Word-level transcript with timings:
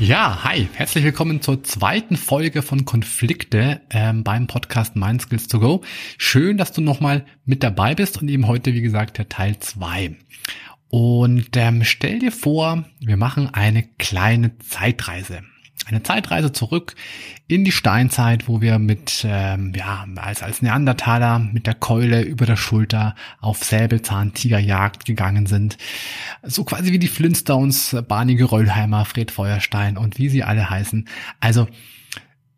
Ja, 0.00 0.44
hi, 0.44 0.66
herzlich 0.72 1.04
willkommen 1.04 1.42
zur 1.42 1.62
zweiten 1.62 2.16
Folge 2.16 2.62
von 2.62 2.86
Konflikte 2.86 3.82
ähm, 3.90 4.24
beim 4.24 4.46
Podcast 4.46 4.96
Mind 4.96 5.20
Skills 5.20 5.46
to 5.46 5.60
Go. 5.60 5.82
Schön, 6.16 6.56
dass 6.56 6.72
du 6.72 6.80
nochmal 6.80 7.26
mit 7.44 7.62
dabei 7.62 7.94
bist 7.94 8.18
und 8.22 8.30
eben 8.30 8.46
heute, 8.46 8.72
wie 8.72 8.80
gesagt, 8.80 9.18
der 9.18 9.28
Teil 9.28 9.58
zwei. 9.58 10.16
Und 10.88 11.54
ähm, 11.54 11.84
stell 11.84 12.18
dir 12.18 12.32
vor, 12.32 12.86
wir 12.98 13.18
machen 13.18 13.52
eine 13.52 13.82
kleine 13.98 14.56
Zeitreise. 14.56 15.42
Eine 15.86 16.02
Zeitreise 16.02 16.52
zurück 16.52 16.94
in 17.48 17.64
die 17.64 17.72
Steinzeit, 17.72 18.48
wo 18.48 18.60
wir 18.60 18.78
mit, 18.78 19.24
ähm, 19.26 19.72
ja, 19.74 20.06
als, 20.16 20.42
als 20.42 20.62
Neandertaler 20.62 21.38
mit 21.38 21.66
der 21.66 21.74
Keule 21.74 22.22
über 22.22 22.46
der 22.46 22.56
Schulter 22.56 23.14
auf 23.40 23.64
Säbelzahntigerjagd 23.64 25.04
gegangen 25.04 25.46
sind. 25.46 25.78
So 26.42 26.64
quasi 26.64 26.92
wie 26.92 26.98
die 26.98 27.08
Flintstones, 27.08 27.96
Barney 28.06 28.36
Geröllheimer, 28.36 29.04
Fred 29.04 29.30
Feuerstein 29.30 29.96
und 29.96 30.18
wie 30.18 30.28
sie 30.28 30.44
alle 30.44 30.68
heißen. 30.70 31.08
Also, 31.40 31.66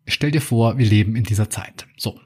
stell 0.05 0.31
dir 0.31 0.41
vor, 0.41 0.77
wir 0.77 0.85
leben 0.85 1.15
in 1.15 1.23
dieser 1.23 1.49
Zeit. 1.49 1.87
So. 1.97 2.19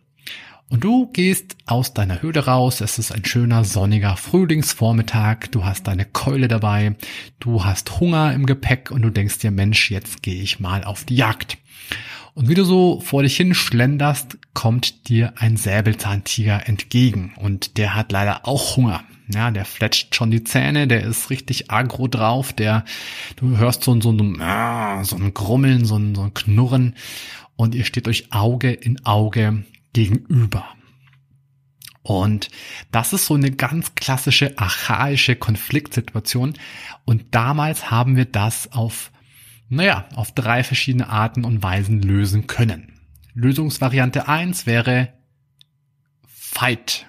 Und 0.69 0.83
du 0.83 1.07
gehst 1.07 1.55
aus 1.65 1.93
deiner 1.93 2.21
Höhle 2.21 2.45
raus, 2.45 2.81
es 2.81 2.99
ist 2.99 3.13
ein 3.13 3.23
schöner 3.23 3.63
sonniger 3.63 4.17
Frühlingsvormittag, 4.17 5.47
du 5.51 5.63
hast 5.63 5.87
deine 5.87 6.03
Keule 6.03 6.49
dabei, 6.49 6.95
du 7.39 7.63
hast 7.63 8.01
Hunger 8.01 8.33
im 8.33 8.45
Gepäck 8.45 8.91
und 8.91 9.01
du 9.01 9.09
denkst 9.09 9.39
dir, 9.39 9.51
Mensch, 9.51 9.89
jetzt 9.89 10.23
gehe 10.23 10.41
ich 10.41 10.59
mal 10.59 10.83
auf 10.83 11.05
die 11.05 11.15
Jagd. 11.15 11.57
Und 12.33 12.49
wie 12.49 12.53
du 12.53 12.65
so 12.65 12.99
vor 12.99 13.23
dich 13.23 13.38
hin 13.38 13.53
schlenderst, 13.53 14.38
kommt 14.53 15.07
dir 15.07 15.33
ein 15.38 15.55
Säbelzahntiger 15.55 16.67
entgegen. 16.67 17.33
Und 17.38 17.77
der 17.77 17.95
hat 17.95 18.11
leider 18.11 18.45
auch 18.45 18.75
Hunger. 18.75 19.03
Ja, 19.33 19.51
der 19.51 19.65
fletscht 19.65 20.15
schon 20.15 20.31
die 20.31 20.43
Zähne, 20.43 20.88
der 20.88 21.03
ist 21.03 21.29
richtig 21.29 21.71
agro 21.71 22.07
drauf, 22.07 22.53
der, 22.53 22.85
du 23.38 23.57
hörst 23.57 23.83
so, 23.83 23.99
so, 23.99 24.11
so, 24.11 24.17
so 24.17 25.15
ein 25.15 25.33
Grummeln, 25.33 25.85
so 25.85 25.97
ein, 25.97 26.13
so 26.13 26.23
ein 26.23 26.33
Knurren. 26.33 26.93
Und 27.55 27.73
ihr 27.73 27.85
steht 27.85 28.07
euch 28.07 28.31
Auge 28.31 28.71
in 28.71 29.03
Auge 29.05 29.63
gegenüber. 29.98 30.64
Und 32.03 32.50
das 32.92 33.14
ist 33.14 33.26
so 33.26 33.34
eine 33.34 33.50
ganz 33.50 33.95
klassische 33.95 34.56
archaische 34.59 35.36
Konfliktsituation. 35.36 36.53
Und 37.03 37.34
damals 37.34 37.90
haben 37.90 38.16
wir 38.16 38.25
das 38.25 38.72
auf, 38.72 39.12
naja, 39.70 40.08
auf 40.16 40.31
drei 40.34 40.64
verschiedene 40.64 41.09
Arten 41.09 41.44
und 41.44 41.64
Weisen 41.64 42.02
lösen 42.03 42.45
können. 42.45 42.94
Lösungsvariante 43.34 44.28
eins 44.28 44.68
wäre 44.68 45.14
Fight. 46.28 47.08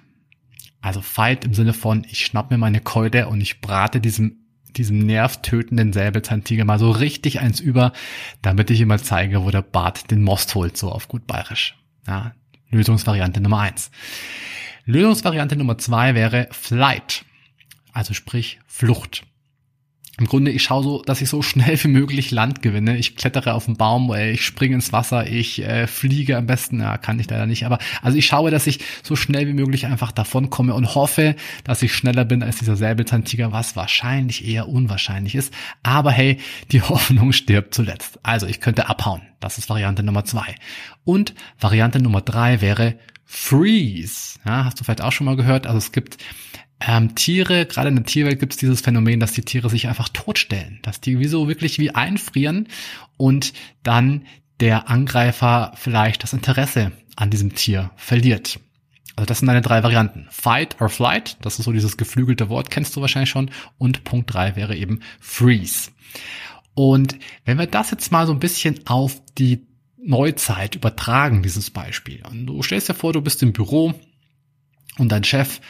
Also 0.81 1.03
Fight 1.03 1.45
im 1.45 1.53
Sinne 1.53 1.75
von, 1.75 2.07
ich 2.09 2.25
schnapp 2.25 2.51
mir 2.51 2.59
meine 2.59 2.81
Keule 2.81 3.29
und 3.29 3.43
ich 3.43 3.61
brate 3.61 4.01
diesem 4.01 4.45
diesem 4.77 4.99
nervtötenden 4.99 5.93
Säbelzahntiger 5.95 6.65
mal 6.65 6.79
so 6.79 6.91
richtig 6.91 7.41
eins 7.41 7.59
über, 7.59 7.93
damit 8.43 8.71
ich 8.71 8.81
immer 8.81 8.99
zeige, 8.99 9.43
wo 9.43 9.51
der 9.51 9.63
Bart 9.63 10.11
den 10.11 10.23
Most 10.23 10.55
holt, 10.55 10.77
so 10.77 10.93
auf 10.93 11.09
gut 11.09 11.27
bayerisch. 11.27 11.75
Ja, 12.07 12.35
Lösungsvariante 12.71 13.41
Nummer 13.41 13.61
eins. 13.61 13.91
Lösungsvariante 14.85 15.57
Nummer 15.57 15.79
zwei 15.79 16.15
wäre 16.15 16.49
Flight, 16.51 17.25
also 17.93 18.15
sprich 18.15 18.59
Flucht. 18.67 19.25
Im 20.19 20.27
Grunde, 20.27 20.51
ich 20.51 20.65
schaue 20.65 20.83
so, 20.83 21.03
dass 21.03 21.21
ich 21.21 21.29
so 21.29 21.43
schnell 21.43 21.83
wie 21.85 21.89
möglich 21.89 22.33
Land 22.33 22.61
gewinne. 22.61 22.97
Ich 22.97 23.15
klettere 23.15 23.55
auf 23.55 23.67
den 23.67 23.77
Baum, 23.77 24.13
äh, 24.13 24.33
ich 24.33 24.45
springe 24.45 24.75
ins 24.75 24.93
Wasser, 24.93 25.29
ich 25.29 25.63
äh, 25.63 25.87
fliege 25.87 26.37
am 26.37 26.47
besten, 26.47 26.81
ja, 26.81 26.99
kann 26.99 27.21
ich 27.21 27.31
leider 27.31 27.47
nicht, 27.47 27.65
aber 27.65 27.79
also 28.03 28.19
ich 28.19 28.27
schaue, 28.27 28.51
dass 28.51 28.67
ich 28.67 28.81
so 29.05 29.15
schnell 29.15 29.47
wie 29.47 29.53
möglich 29.53 29.87
einfach 29.87 30.11
davon 30.11 30.51
komme 30.51 30.75
und 30.75 30.97
hoffe, 30.97 31.37
dass 31.63 31.83
ich 31.83 31.95
schneller 31.95 32.25
bin 32.25 32.43
als 32.43 32.59
dieser 32.59 32.75
Säbelzahntiger, 32.75 33.53
was 33.53 33.77
wahrscheinlich 33.77 34.47
eher 34.47 34.69
unwahrscheinlich 34.69 35.37
ist. 35.37 35.55
Aber 35.85 36.11
hey, 36.11 36.39
die 36.73 36.83
Hoffnung 36.89 37.33
stirbt 37.33 37.73
zuletzt. 37.73 38.19
Also 38.25 38.47
ich 38.47 38.61
könnte 38.61 38.89
abhauen. 38.89 39.23
Das 39.39 39.57
ist 39.57 39.71
Variante 39.71 40.03
Nummer 40.03 40.25
zwei. 40.25 40.57
Und 41.05 41.35
Variante 41.61 42.03
Nummer 42.03 42.23
drei 42.23 42.61
wäre 42.61 42.99
Freeze. 43.25 44.41
Ja, 44.45 44.65
hast 44.65 44.81
du 44.81 44.85
vielleicht 44.85 45.03
auch 45.03 45.13
schon 45.13 45.27
mal 45.27 45.37
gehört? 45.37 45.67
Also 45.69 45.79
es 45.79 45.93
gibt 45.93 46.19
ähm, 46.81 47.15
Tiere, 47.15 47.67
gerade 47.67 47.89
in 47.89 47.97
der 47.97 48.05
Tierwelt 48.05 48.39
gibt 48.39 48.53
es 48.53 48.59
dieses 48.59 48.81
Phänomen, 48.81 49.21
dass 49.21 49.33
die 49.33 49.43
Tiere 49.43 49.69
sich 49.69 49.89
einfach 49.89 50.09
totstellen, 50.09 50.79
dass 50.83 51.01
die 51.01 51.19
wie 51.19 51.27
so 51.27 51.49
wirklich 51.49 51.79
wie 51.79 51.91
einfrieren 51.91 52.69
und 53.17 53.53
dann 53.83 54.27
der 54.61 54.89
Angreifer 54.89 55.73
vielleicht 55.77 56.23
das 56.23 56.33
Interesse 56.33 56.93
an 57.17 57.31
diesem 57.31 57.55
Tier 57.55 57.91
verliert. 57.97 58.61
Also 59.17 59.27
das 59.27 59.41
sind 59.41 59.49
deine 59.49 59.63
drei 59.63 59.83
Varianten. 59.83 60.29
Fight 60.31 60.81
or 60.81 60.89
Flight, 60.89 61.37
das 61.41 61.59
ist 61.59 61.65
so 61.65 61.73
dieses 61.73 61.97
geflügelte 61.97 62.49
Wort, 62.49 62.71
kennst 62.71 62.95
du 62.95 63.01
wahrscheinlich 63.01 63.31
schon. 63.31 63.51
Und 63.77 64.05
Punkt 64.05 64.33
drei 64.33 64.55
wäre 64.55 64.77
eben 64.77 65.01
Freeze. 65.19 65.91
Und 66.75 67.19
wenn 67.45 67.59
wir 67.59 67.67
das 67.67 67.91
jetzt 67.91 68.13
mal 68.13 68.29
so 68.29 68.33
ein 68.33 68.39
bisschen 68.39 68.87
auf 68.87 69.21
die 69.37 69.67
Neuzeit 70.01 70.77
übertragen, 70.77 71.43
dieses 71.43 71.71
Beispiel. 71.71 72.23
Und 72.31 72.47
du 72.47 72.63
stellst 72.63 72.89
dir 72.89 72.95
vor, 72.95 73.13
du 73.13 73.21
bist 73.21 73.43
im 73.43 73.53
Büro 73.53 73.95
und 74.99 75.11
dein 75.11 75.25
Chef 75.25 75.61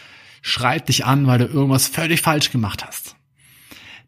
schreit 0.43 0.89
dich 0.89 1.05
an, 1.05 1.27
weil 1.27 1.39
du 1.39 1.47
irgendwas 1.47 1.89
völlig 1.89 2.21
falsch 2.21 2.51
gemacht 2.51 2.85
hast. 2.85 3.17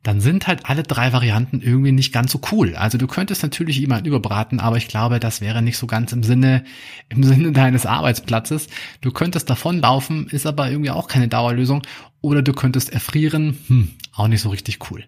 Dann 0.03 0.23
sind 0.23 0.47
halt 0.47 0.65
alle 0.65 0.83
drei 0.83 1.13
Varianten 1.13 1.61
irgendwie 1.61 1.93
nicht 1.93 2.11
ganz 2.11 2.33
so 2.33 2.41
cool. 2.53 2.75
Also 2.75 2.97
du 2.97 3.07
könntest 3.07 3.43
natürlich 3.43 3.77
jemanden 3.77 4.07
überbraten, 4.07 4.59
aber 4.59 4.79
ich 4.79 4.89
glaube, 4.89 5.21
das 5.21 5.43
wäre 5.43 5.61
nicht 5.61 5.77
so 5.77 5.87
ganz 5.87 6.13
im 6.13 6.23
Sinne, 6.23 6.65
im 7.11 7.23
Sinne 7.23 7.53
deines 7.53 7.85
Arbeitsplatzes. 7.85 8.69
Du 9.03 9.11
könntest 9.11 9.51
davonlaufen, 9.51 10.27
ist 10.29 10.47
aber 10.47 10.71
irgendwie 10.71 10.91
auch 10.91 11.07
keine 11.07 11.29
Dauerlösung. 11.29 11.83
Oder 12.23 12.41
du 12.41 12.55
könntest 12.55 12.91
erfrieren, 12.91 13.59
hm, 13.67 13.91
auch 14.15 14.29
nicht 14.29 14.41
so 14.41 14.49
richtig 14.49 14.91
cool. 14.91 15.05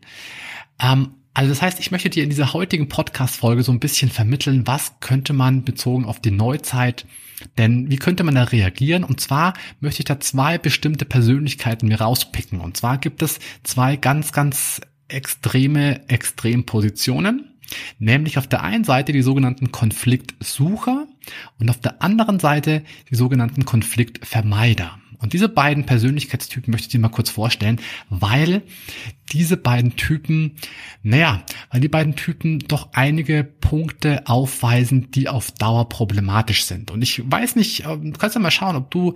Ähm, 0.79 1.15
also 1.33 1.49
das 1.49 1.63
heißt, 1.63 1.81
ich 1.81 1.91
möchte 1.91 2.11
dir 2.11 2.23
in 2.23 2.31
dieser 2.31 2.53
heutigen 2.53 2.89
Podcast-Folge 2.89 3.63
so 3.63 3.73
ein 3.73 3.81
bisschen 3.81 4.11
vermitteln, 4.11 4.67
was 4.67 5.01
könnte 5.01 5.33
man 5.33 5.65
bezogen 5.65 6.05
auf 6.05 6.21
die 6.21 6.31
Neuzeit 6.31 7.07
denn 7.59 7.91
wie 7.91 7.97
könnte 7.97 8.25
man 8.25 8.35
da 8.35 8.45
reagieren? 8.45 9.05
Und 9.05 9.21
zwar 9.21 9.55
möchte 9.81 10.01
ich 10.01 10.07
da 10.07 10.21
zwei 10.21 10.59
bestimmte 10.59 11.05
Persönlichkeiten 11.05 11.89
mir 11.89 12.01
rauspicken. 12.01 12.61
Und 12.61 12.77
zwar 12.77 12.99
gibt 12.99 13.23
es 13.23 13.39
zwei 13.63 13.97
ganz, 13.97 14.33
ganz 14.33 14.81
extreme 15.09 16.09
Extrempositionen. 16.09 17.49
Nämlich 17.99 18.39
auf 18.39 18.47
der 18.47 18.63
einen 18.63 18.85
Seite 18.85 19.13
die 19.13 19.23
sogenannten 19.23 19.73
Konfliktsucher 19.73 21.07
und 21.59 21.71
auf 21.71 21.81
der 21.81 22.03
anderen 22.03 22.39
Seite 22.39 22.83
die 23.11 23.15
sogenannten 23.15 23.65
Konfliktvermeider. 23.65 24.99
Und 25.23 25.33
diese 25.33 25.49
beiden 25.49 25.87
Persönlichkeitstypen 25.87 26.73
möchte 26.73 26.87
ich 26.87 26.93
dir 26.93 27.01
mal 27.01 27.09
kurz 27.09 27.31
vorstellen, 27.31 27.81
weil 28.11 28.63
diese 29.33 29.57
beiden 29.57 29.97
Typen, 29.97 30.57
naja, 31.03 31.45
weil 31.71 31.81
die 31.81 31.89
beiden 31.89 32.17
Typen 32.17 32.59
doch 32.59 32.91
einige 32.93 33.45
Punkte 33.45 34.27
aufweisen, 34.27 35.11
die 35.13 35.29
auf 35.29 35.53
Dauer 35.53 35.89
problematisch 35.89 36.65
sind. 36.65 36.91
Und 36.91 37.03
ich 37.03 37.23
weiß 37.25 37.57
nicht, 37.57 37.87
ähm, 37.87 38.13
du 38.13 38.19
kannst 38.19 38.35
ja 38.35 38.43
mal 38.43 38.51
schauen, 38.51 38.77
ob 38.77 38.91
du 38.91 39.15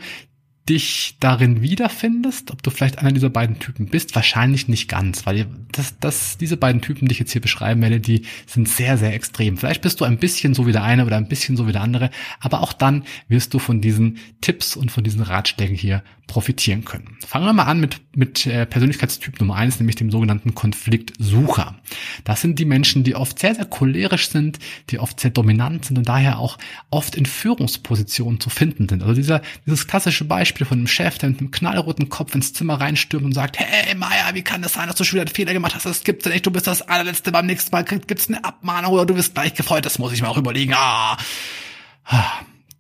dich 0.69 1.17
darin 1.21 1.63
wiederfindest, 1.63 2.51
ob 2.51 2.63
du 2.63 2.71
vielleicht 2.71 2.99
einer 2.99 3.13
dieser 3.13 3.31
beiden 3.31 3.59
Typen 3.59 3.87
bist, 3.87 4.15
wahrscheinlich 4.15 4.67
nicht 4.67 4.89
ganz, 4.89 5.25
weil 5.25 5.47
das, 5.71 5.99
das, 6.01 6.39
diese 6.39 6.57
beiden 6.57 6.81
Typen, 6.81 7.07
die 7.07 7.13
ich 7.13 7.21
jetzt 7.21 7.33
hier 7.33 7.41
beschreiben 7.41 7.83
werde, 7.83 8.01
die 8.01 8.23
sind 8.47 8.69
sehr, 8.69 8.99
sehr 8.99 9.15
extrem. 9.15 9.57
Vielleicht 9.57 9.83
bist 9.83 10.01
du 10.01 10.05
ein 10.05 10.19
bisschen 10.19 10.55
so 10.55 10.67
wie 10.67 10.73
der 10.73 10.83
eine 10.83 11.07
oder 11.07 11.17
ein 11.17 11.29
bisschen 11.29 11.57
so 11.57 11.69
wie 11.69 11.73
der 11.73 11.83
andere, 11.83 12.11
aber 12.41 12.63
auch 12.63 12.73
dann 12.73 13.05
wirst 13.29 13.55
du 13.55 13.59
von 13.59 13.81
diesen 13.81 14.19
Tipps 14.41 14.77
und 14.77 14.91
von 14.91 15.05
diesen 15.05 15.23
Ratschlägen 15.23 15.77
hier 15.77 16.03
profitieren 16.27 16.85
können. 16.85 17.17
Fangen 17.25 17.47
wir 17.47 17.53
mal 17.53 17.65
an 17.65 17.79
mit, 17.81 18.01
mit 18.17 18.47
äh, 18.47 18.67
Persönlichkeitstyp 18.67 19.39
Nummer 19.39 19.55
eins, 19.55 19.79
nämlich 19.79 19.97
dem 19.97 20.11
sogenannten 20.11 20.55
Konfliktsucher. 20.55 21.77
Das 22.25 22.41
sind 22.41 22.59
die 22.59 22.65
Menschen, 22.65 23.05
die 23.05 23.15
oft 23.15 23.39
sehr, 23.39 23.55
sehr 23.55 23.65
cholerisch 23.65 24.29
sind, 24.29 24.59
die 24.91 24.99
oft 24.99 25.21
sehr 25.21 25.31
dominant 25.31 25.85
sind 25.85 25.99
und 25.99 26.09
daher 26.09 26.39
auch 26.39 26.59
oft 26.91 27.15
in 27.15 27.27
Führungspositionen 27.27 28.41
zu 28.41 28.51
finden 28.51 28.89
sind. 28.89 29.03
Also 29.03 29.15
dieser, 29.15 29.43
dieses 29.67 29.87
klassische 29.87 30.25
Beispiel 30.25 30.56
von 30.65 30.79
einem 30.79 30.87
Chef, 30.87 31.19
der 31.19 31.31
mit 31.31 31.41
einem 31.41 31.51
knallroten 31.51 32.09
Kopf 32.09 32.35
ins 32.35 32.53
Zimmer 32.53 32.81
reinstürmt 32.81 33.25
und 33.25 33.33
sagt, 33.33 33.59
hey 33.59 33.95
Maya, 33.95 34.35
wie 34.35 34.43
kann 34.43 34.63
das 34.63 34.73
sein, 34.73 34.87
dass 34.89 34.97
du 34.97 35.05
schon 35.05 35.17
wieder 35.17 35.27
einen 35.27 35.35
Fehler 35.35 35.53
gemacht 35.53 35.75
hast? 35.75 35.87
Das 35.87 36.05
gibt's 36.05 36.27
nicht, 36.27 36.47
du 36.47 36.51
bist 36.51 36.67
das 36.67 36.83
allerletzte, 36.83 37.33
beim 37.33 37.47
nächsten 37.47 37.71
Mal 37.73 37.83
gibt's 37.83 38.29
eine 38.29 38.45
Abmahnung 38.45 38.93
oder 38.93 39.07
du 39.07 39.17
wirst 39.17 39.35
gleich 39.35 39.55
gefreut, 39.55 39.85
das 39.85 39.99
muss 39.99 40.13
ich 40.13 40.23
mir 40.23 40.29
auch 40.29 40.39
überlegen. 40.39 40.75
Ah. 40.75 41.17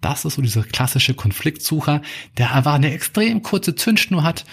Das 0.00 0.25
ist 0.25 0.34
so 0.34 0.43
dieser 0.43 0.62
klassische 0.62 1.14
Konfliktsucher, 1.14 2.02
der 2.38 2.55
einfach 2.55 2.75
eine 2.75 2.93
extrem 2.93 3.43
kurze 3.43 3.75
Zündschnur 3.75 4.23
hat 4.23 4.44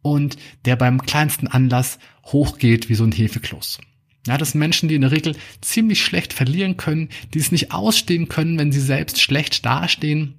und 0.00 0.36
der 0.64 0.76
beim 0.76 1.02
kleinsten 1.02 1.48
Anlass 1.48 1.98
hochgeht 2.24 2.88
wie 2.88 2.94
so 2.94 3.04
ein 3.04 3.12
Hefekloß. 3.12 3.78
Ja, 4.26 4.38
das 4.38 4.52
sind 4.52 4.60
Menschen, 4.60 4.88
die 4.88 4.94
in 4.94 5.02
der 5.02 5.12
Regel 5.12 5.36
ziemlich 5.60 6.02
schlecht 6.02 6.32
verlieren 6.32 6.76
können, 6.76 7.10
die 7.34 7.38
es 7.38 7.52
nicht 7.52 7.72
ausstehen 7.72 8.28
können, 8.28 8.58
wenn 8.58 8.72
sie 8.72 8.80
selbst 8.80 9.20
schlecht 9.20 9.64
dastehen, 9.64 10.34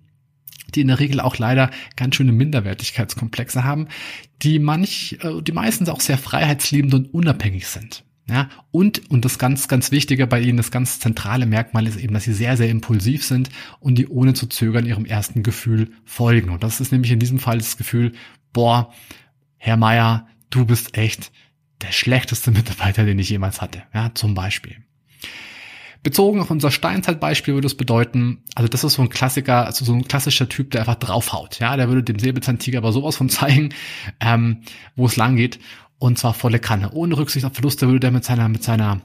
die 0.75 0.81
in 0.81 0.87
der 0.87 0.99
Regel 0.99 1.19
auch 1.19 1.37
leider 1.37 1.71
ganz 1.95 2.15
schöne 2.15 2.31
Minderwertigkeitskomplexe 2.31 3.63
haben, 3.63 3.87
die 4.41 4.59
manch, 4.59 5.17
äh, 5.21 5.41
die 5.41 5.51
meistens 5.51 5.89
auch 5.89 6.01
sehr 6.01 6.17
freiheitsliebend 6.17 6.93
und 6.93 7.13
unabhängig 7.13 7.67
sind. 7.67 8.03
Ja, 8.29 8.49
und, 8.71 9.09
und 9.09 9.23
das 9.23 9.39
ganz, 9.39 9.69
ganz 9.69 9.91
Wichtige 9.91 10.27
bei 10.27 10.41
ihnen, 10.41 10.57
das 10.57 10.69
ganz 10.69 10.99
zentrale 10.99 11.45
Merkmal 11.45 11.87
ist 11.87 11.95
eben, 11.95 12.13
dass 12.13 12.25
sie 12.25 12.33
sehr, 12.33 12.57
sehr 12.57 12.69
impulsiv 12.69 13.23
sind 13.23 13.49
und 13.79 13.97
die 13.97 14.07
ohne 14.07 14.33
zu 14.33 14.47
zögern 14.47 14.85
ihrem 14.85 15.05
ersten 15.05 15.43
Gefühl 15.43 15.91
folgen. 16.03 16.49
Und 16.49 16.61
das 16.61 16.81
ist 16.81 16.91
nämlich 16.91 17.11
in 17.11 17.19
diesem 17.19 17.39
Fall 17.39 17.57
das 17.57 17.77
Gefühl, 17.77 18.11
boah, 18.51 18.93
Herr 19.55 19.77
Meier, 19.77 20.27
du 20.49 20.65
bist 20.65 20.97
echt 20.97 21.31
der 21.81 21.93
schlechteste 21.93 22.51
Mitarbeiter, 22.51 23.05
den 23.05 23.17
ich 23.17 23.29
jemals 23.29 23.61
hatte. 23.61 23.83
Ja, 23.93 24.11
zum 24.13 24.33
Beispiel. 24.33 24.75
Bezogen 26.07 26.39
auf 26.39 26.49
unser 26.49 26.71
Steinzeitbeispiel 26.71 27.55
würde 27.55 27.67
es 27.67 27.75
bedeuten, 27.75 28.41
also 28.55 28.69
das 28.69 28.85
ist 28.85 28.93
so 28.93 29.01
ein 29.01 29.09
Klassiker, 29.09 29.65
also 29.65 29.83
so 29.83 29.91
ein 29.91 30.07
klassischer 30.07 30.47
Typ, 30.47 30.71
der 30.71 30.79
einfach 30.79 30.95
draufhaut. 30.95 31.59
Ja, 31.59 31.75
der 31.75 31.89
würde 31.89 32.01
dem 32.01 32.17
Säbelzahntiger 32.17 32.77
aber 32.77 32.93
sowas 32.93 33.17
von 33.17 33.27
zeigen, 33.29 33.73
ähm, 34.21 34.61
wo 34.95 35.07
es 35.07 35.17
lang 35.17 35.35
geht. 35.35 35.59
Und 35.99 36.17
zwar 36.17 36.33
volle 36.33 36.59
Kanne. 36.59 36.91
Ohne 36.93 37.17
Rücksicht 37.17 37.45
auf 37.45 37.55
Verluste 37.55 37.87
würde 37.87 37.99
der 37.99 38.11
mit 38.11 38.23
seiner, 38.23 38.47
mit 38.47 38.63
seiner, 38.63 39.01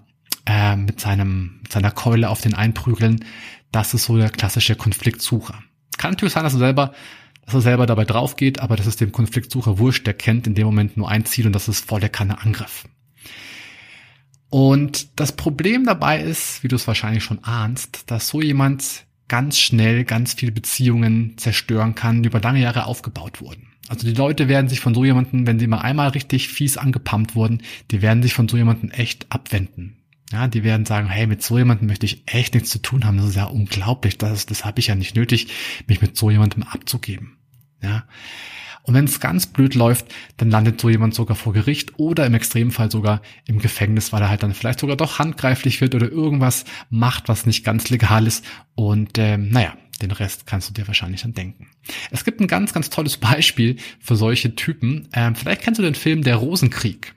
äh, 0.46 0.76
mit 0.76 1.00
seinem, 1.00 1.58
mit 1.64 1.72
seiner 1.72 1.90
Keule 1.90 2.30
auf 2.30 2.40
den 2.40 2.54
einprügeln. 2.54 3.24
Das 3.72 3.94
ist 3.94 4.04
so 4.04 4.16
der 4.16 4.30
klassische 4.30 4.76
Konfliktsucher. 4.76 5.58
Kann 5.98 6.12
natürlich 6.12 6.34
sein, 6.34 6.44
dass 6.44 6.52
er 6.52 6.60
selber, 6.60 6.92
dass 7.44 7.54
er 7.54 7.62
selber 7.62 7.86
dabei 7.86 8.04
drauf 8.04 8.36
geht, 8.36 8.60
aber 8.60 8.76
das 8.76 8.86
ist 8.86 9.00
dem 9.00 9.10
Konfliktsucher 9.10 9.80
wurscht. 9.80 10.06
Der 10.06 10.14
kennt 10.14 10.46
in 10.46 10.54
dem 10.54 10.66
Moment 10.66 10.96
nur 10.96 11.08
ein 11.08 11.24
Ziel 11.24 11.48
und 11.48 11.52
das 11.52 11.66
ist 11.66 11.84
volle 11.84 12.08
Kanne 12.08 12.40
Angriff. 12.42 12.84
Und 14.52 15.18
das 15.18 15.32
Problem 15.32 15.86
dabei 15.86 16.20
ist, 16.20 16.62
wie 16.62 16.68
du 16.68 16.76
es 16.76 16.86
wahrscheinlich 16.86 17.24
schon 17.24 17.42
ahnst, 17.42 18.10
dass 18.10 18.28
so 18.28 18.42
jemand 18.42 19.06
ganz 19.26 19.58
schnell 19.58 20.04
ganz 20.04 20.34
viele 20.34 20.52
Beziehungen 20.52 21.38
zerstören 21.38 21.94
kann, 21.94 22.22
die 22.22 22.26
über 22.26 22.38
lange 22.38 22.60
Jahre 22.60 22.84
aufgebaut 22.84 23.40
wurden. 23.40 23.68
Also 23.88 24.06
die 24.06 24.12
Leute 24.12 24.48
werden 24.48 24.68
sich 24.68 24.80
von 24.80 24.92
so 24.92 25.06
jemanden, 25.06 25.46
wenn 25.46 25.58
sie 25.58 25.66
mal 25.66 25.78
einmal 25.78 26.10
richtig 26.10 26.48
fies 26.48 26.76
angepumpt 26.76 27.34
wurden, 27.34 27.62
die 27.90 28.02
werden 28.02 28.22
sich 28.22 28.34
von 28.34 28.46
so 28.46 28.58
jemanden 28.58 28.90
echt 28.90 29.24
abwenden. 29.30 29.96
Ja, 30.30 30.48
die 30.48 30.64
werden 30.64 30.84
sagen, 30.84 31.08
hey, 31.08 31.26
mit 31.26 31.42
so 31.42 31.56
jemandem 31.56 31.86
möchte 31.86 32.04
ich 32.04 32.22
echt 32.26 32.52
nichts 32.52 32.68
zu 32.68 32.78
tun 32.78 33.06
haben. 33.06 33.16
Das 33.16 33.28
ist 33.28 33.36
ja 33.36 33.44
unglaublich. 33.44 34.18
Das, 34.18 34.44
das 34.44 34.66
habe 34.66 34.80
ich 34.80 34.88
ja 34.88 34.94
nicht 34.94 35.16
nötig, 35.16 35.48
mich 35.86 36.02
mit 36.02 36.14
so 36.14 36.28
jemandem 36.30 36.62
abzugeben. 36.64 37.38
Ja. 37.82 38.04
Und 38.82 38.94
wenn 38.94 39.04
es 39.04 39.20
ganz 39.20 39.46
blöd 39.46 39.74
läuft, 39.74 40.06
dann 40.38 40.50
landet 40.50 40.80
so 40.80 40.90
jemand 40.90 41.14
sogar 41.14 41.36
vor 41.36 41.52
Gericht 41.52 41.98
oder 41.98 42.26
im 42.26 42.34
Extremfall 42.34 42.90
sogar 42.90 43.22
im 43.46 43.58
Gefängnis, 43.58 44.12
weil 44.12 44.22
er 44.22 44.28
halt 44.28 44.42
dann 44.42 44.54
vielleicht 44.54 44.80
sogar 44.80 44.96
doch 44.96 45.18
handgreiflich 45.18 45.80
wird 45.80 45.94
oder 45.94 46.10
irgendwas 46.10 46.64
macht, 46.90 47.28
was 47.28 47.46
nicht 47.46 47.64
ganz 47.64 47.90
legal 47.90 48.26
ist. 48.26 48.44
Und 48.74 49.18
ähm, 49.18 49.50
naja, 49.50 49.76
den 50.00 50.10
Rest 50.10 50.46
kannst 50.46 50.68
du 50.68 50.74
dir 50.74 50.88
wahrscheinlich 50.88 51.22
dann 51.22 51.32
denken. 51.32 51.68
Es 52.10 52.24
gibt 52.24 52.40
ein 52.40 52.48
ganz, 52.48 52.72
ganz 52.72 52.90
tolles 52.90 53.16
Beispiel 53.18 53.76
für 54.00 54.16
solche 54.16 54.56
Typen. 54.56 55.08
Ähm, 55.12 55.36
vielleicht 55.36 55.62
kennst 55.62 55.78
du 55.78 55.82
den 55.82 55.94
Film 55.94 56.22
Der 56.22 56.36
Rosenkrieg. 56.36 57.14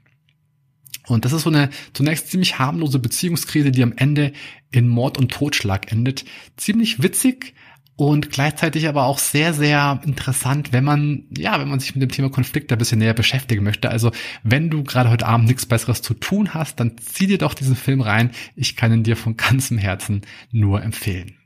Und 1.08 1.26
das 1.26 1.34
ist 1.34 1.44
so 1.44 1.50
eine 1.50 1.70
zunächst 1.94 2.30
ziemlich 2.30 2.58
harmlose 2.58 3.00
Beziehungskrise, 3.00 3.72
die 3.72 3.84
am 3.84 3.94
Ende 3.96 4.34
in 4.72 4.88
Mord 4.88 5.18
und 5.18 5.32
Totschlag 5.32 5.92
endet. 5.92 6.26
Ziemlich 6.58 7.02
witzig, 7.02 7.54
und 7.98 8.30
gleichzeitig 8.30 8.88
aber 8.88 9.06
auch 9.06 9.20
sehr, 9.20 9.54
sehr 9.54 10.02
interessant, 10.06 10.74
wenn 10.74 10.84
man, 10.84 11.24
ja, 11.30 11.60
wenn 11.60 11.70
man 11.70 11.80
sich 11.80 11.96
mit 11.96 12.02
dem 12.02 12.12
Thema 12.12 12.30
Konflikt 12.30 12.72
ein 12.72 12.78
bisschen 12.78 13.00
näher 13.00 13.14
beschäftigen 13.14 13.64
möchte. 13.64 13.90
Also 13.90 14.12
wenn 14.44 14.70
du 14.70 14.84
gerade 14.84 15.10
heute 15.10 15.26
Abend 15.26 15.48
nichts 15.48 15.66
Besseres 15.66 16.02
zu 16.02 16.14
tun 16.14 16.54
hast, 16.54 16.80
dann 16.80 16.98
zieh 16.98 17.28
dir 17.28 17.38
doch 17.38 17.54
diesen 17.54 17.76
Film 17.76 18.02
rein. 18.02 18.32
Ich 18.56 18.76
kann 18.76 18.92
ihn 18.92 19.04
dir 19.04 19.16
von 19.16 19.38
ganzem 19.38 19.78
Herzen 19.78 20.22
nur 20.52 20.84
empfehlen. 20.84 21.38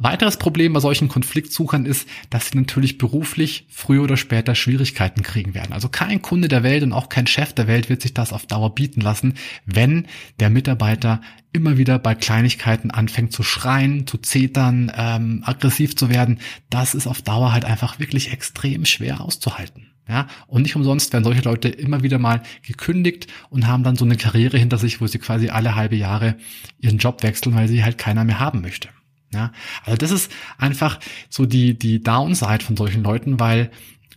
Weiteres 0.00 0.36
Problem 0.36 0.72
bei 0.72 0.80
solchen 0.80 1.08
Konfliktsuchern 1.08 1.84
ist, 1.84 2.08
dass 2.30 2.48
sie 2.48 2.58
natürlich 2.58 2.98
beruflich 2.98 3.66
früher 3.68 4.04
oder 4.04 4.16
später 4.16 4.54
Schwierigkeiten 4.54 5.22
kriegen 5.22 5.54
werden. 5.54 5.72
Also 5.72 5.88
kein 5.88 6.22
Kunde 6.22 6.48
der 6.48 6.62
Welt 6.62 6.82
und 6.84 6.92
auch 6.92 7.08
kein 7.08 7.26
Chef 7.26 7.52
der 7.52 7.66
Welt 7.66 7.88
wird 7.88 8.02
sich 8.02 8.14
das 8.14 8.32
auf 8.32 8.46
Dauer 8.46 8.74
bieten 8.74 9.00
lassen, 9.00 9.34
wenn 9.66 10.06
der 10.38 10.50
Mitarbeiter 10.50 11.20
immer 11.52 11.78
wieder 11.78 11.98
bei 11.98 12.14
Kleinigkeiten 12.14 12.90
anfängt 12.90 13.32
zu 13.32 13.42
schreien, 13.42 14.06
zu 14.06 14.18
zetern, 14.18 14.92
ähm, 14.96 15.42
aggressiv 15.44 15.96
zu 15.96 16.08
werden. 16.08 16.38
Das 16.70 16.94
ist 16.94 17.06
auf 17.06 17.22
Dauer 17.22 17.52
halt 17.52 17.64
einfach 17.64 17.98
wirklich 17.98 18.32
extrem 18.32 18.84
schwer 18.84 19.20
auszuhalten. 19.20 19.88
Ja, 20.08 20.26
und 20.46 20.62
nicht 20.62 20.74
umsonst 20.74 21.12
werden 21.12 21.24
solche 21.24 21.42
Leute 21.42 21.68
immer 21.68 22.02
wieder 22.02 22.18
mal 22.18 22.42
gekündigt 22.62 23.26
und 23.50 23.66
haben 23.66 23.82
dann 23.82 23.96
so 23.96 24.06
eine 24.06 24.16
Karriere 24.16 24.56
hinter 24.56 24.78
sich, 24.78 25.02
wo 25.02 25.06
sie 25.06 25.18
quasi 25.18 25.50
alle 25.50 25.74
halbe 25.74 25.96
Jahre 25.96 26.36
ihren 26.78 26.96
Job 26.96 27.22
wechseln, 27.22 27.54
weil 27.54 27.68
sie 27.68 27.84
halt 27.84 27.98
keiner 27.98 28.24
mehr 28.24 28.40
haben 28.40 28.62
möchte. 28.62 28.88
Ja, 29.32 29.52
also 29.84 29.96
das 29.96 30.10
ist 30.10 30.32
einfach 30.56 30.98
so 31.28 31.44
die, 31.44 31.78
die 31.78 32.02
Downside 32.02 32.64
von 32.64 32.76
solchen 32.76 33.02
Leuten, 33.02 33.38
weil 33.38 33.70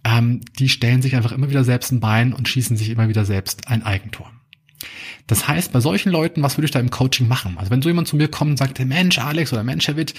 ähm, 0.04 0.42
die 0.58 0.70
stellen 0.70 1.02
sich 1.02 1.16
einfach 1.16 1.32
immer 1.34 1.50
wieder 1.50 1.64
selbst 1.64 1.92
ein 1.92 2.00
Bein 2.00 2.34
und 2.34 2.48
schießen 2.48 2.78
sich 2.78 2.90
immer 2.90 3.10
wieder 3.10 3.26
selbst 3.26 3.68
ein 3.68 3.84
Eigentor. 3.84 4.32
Das 5.28 5.48
heißt, 5.48 5.72
bei 5.72 5.80
solchen 5.80 6.12
Leuten, 6.12 6.42
was 6.42 6.58
würde 6.58 6.66
ich 6.66 6.72
da 6.72 6.80
im 6.80 6.90
Coaching 6.90 7.28
machen? 7.28 7.58
Also 7.58 7.72
wenn 7.72 7.82
so 7.82 7.90
jemand 7.90 8.08
zu 8.08 8.16
mir 8.16 8.28
kommt 8.28 8.52
und 8.52 8.58
sagt, 8.58 8.80
Mensch, 8.80 9.20
Alex 9.20 9.54
oder 9.54 9.64
Mensch, 9.64 9.88
Herr 9.88 9.98
Witt, 9.98 10.14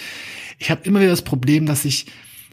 ich 0.58 0.70
habe 0.70 0.82
immer 0.84 1.00
wieder 1.00 1.10
das 1.10 1.22
Problem, 1.22 1.66
dass 1.66 1.84
ich 1.84 2.06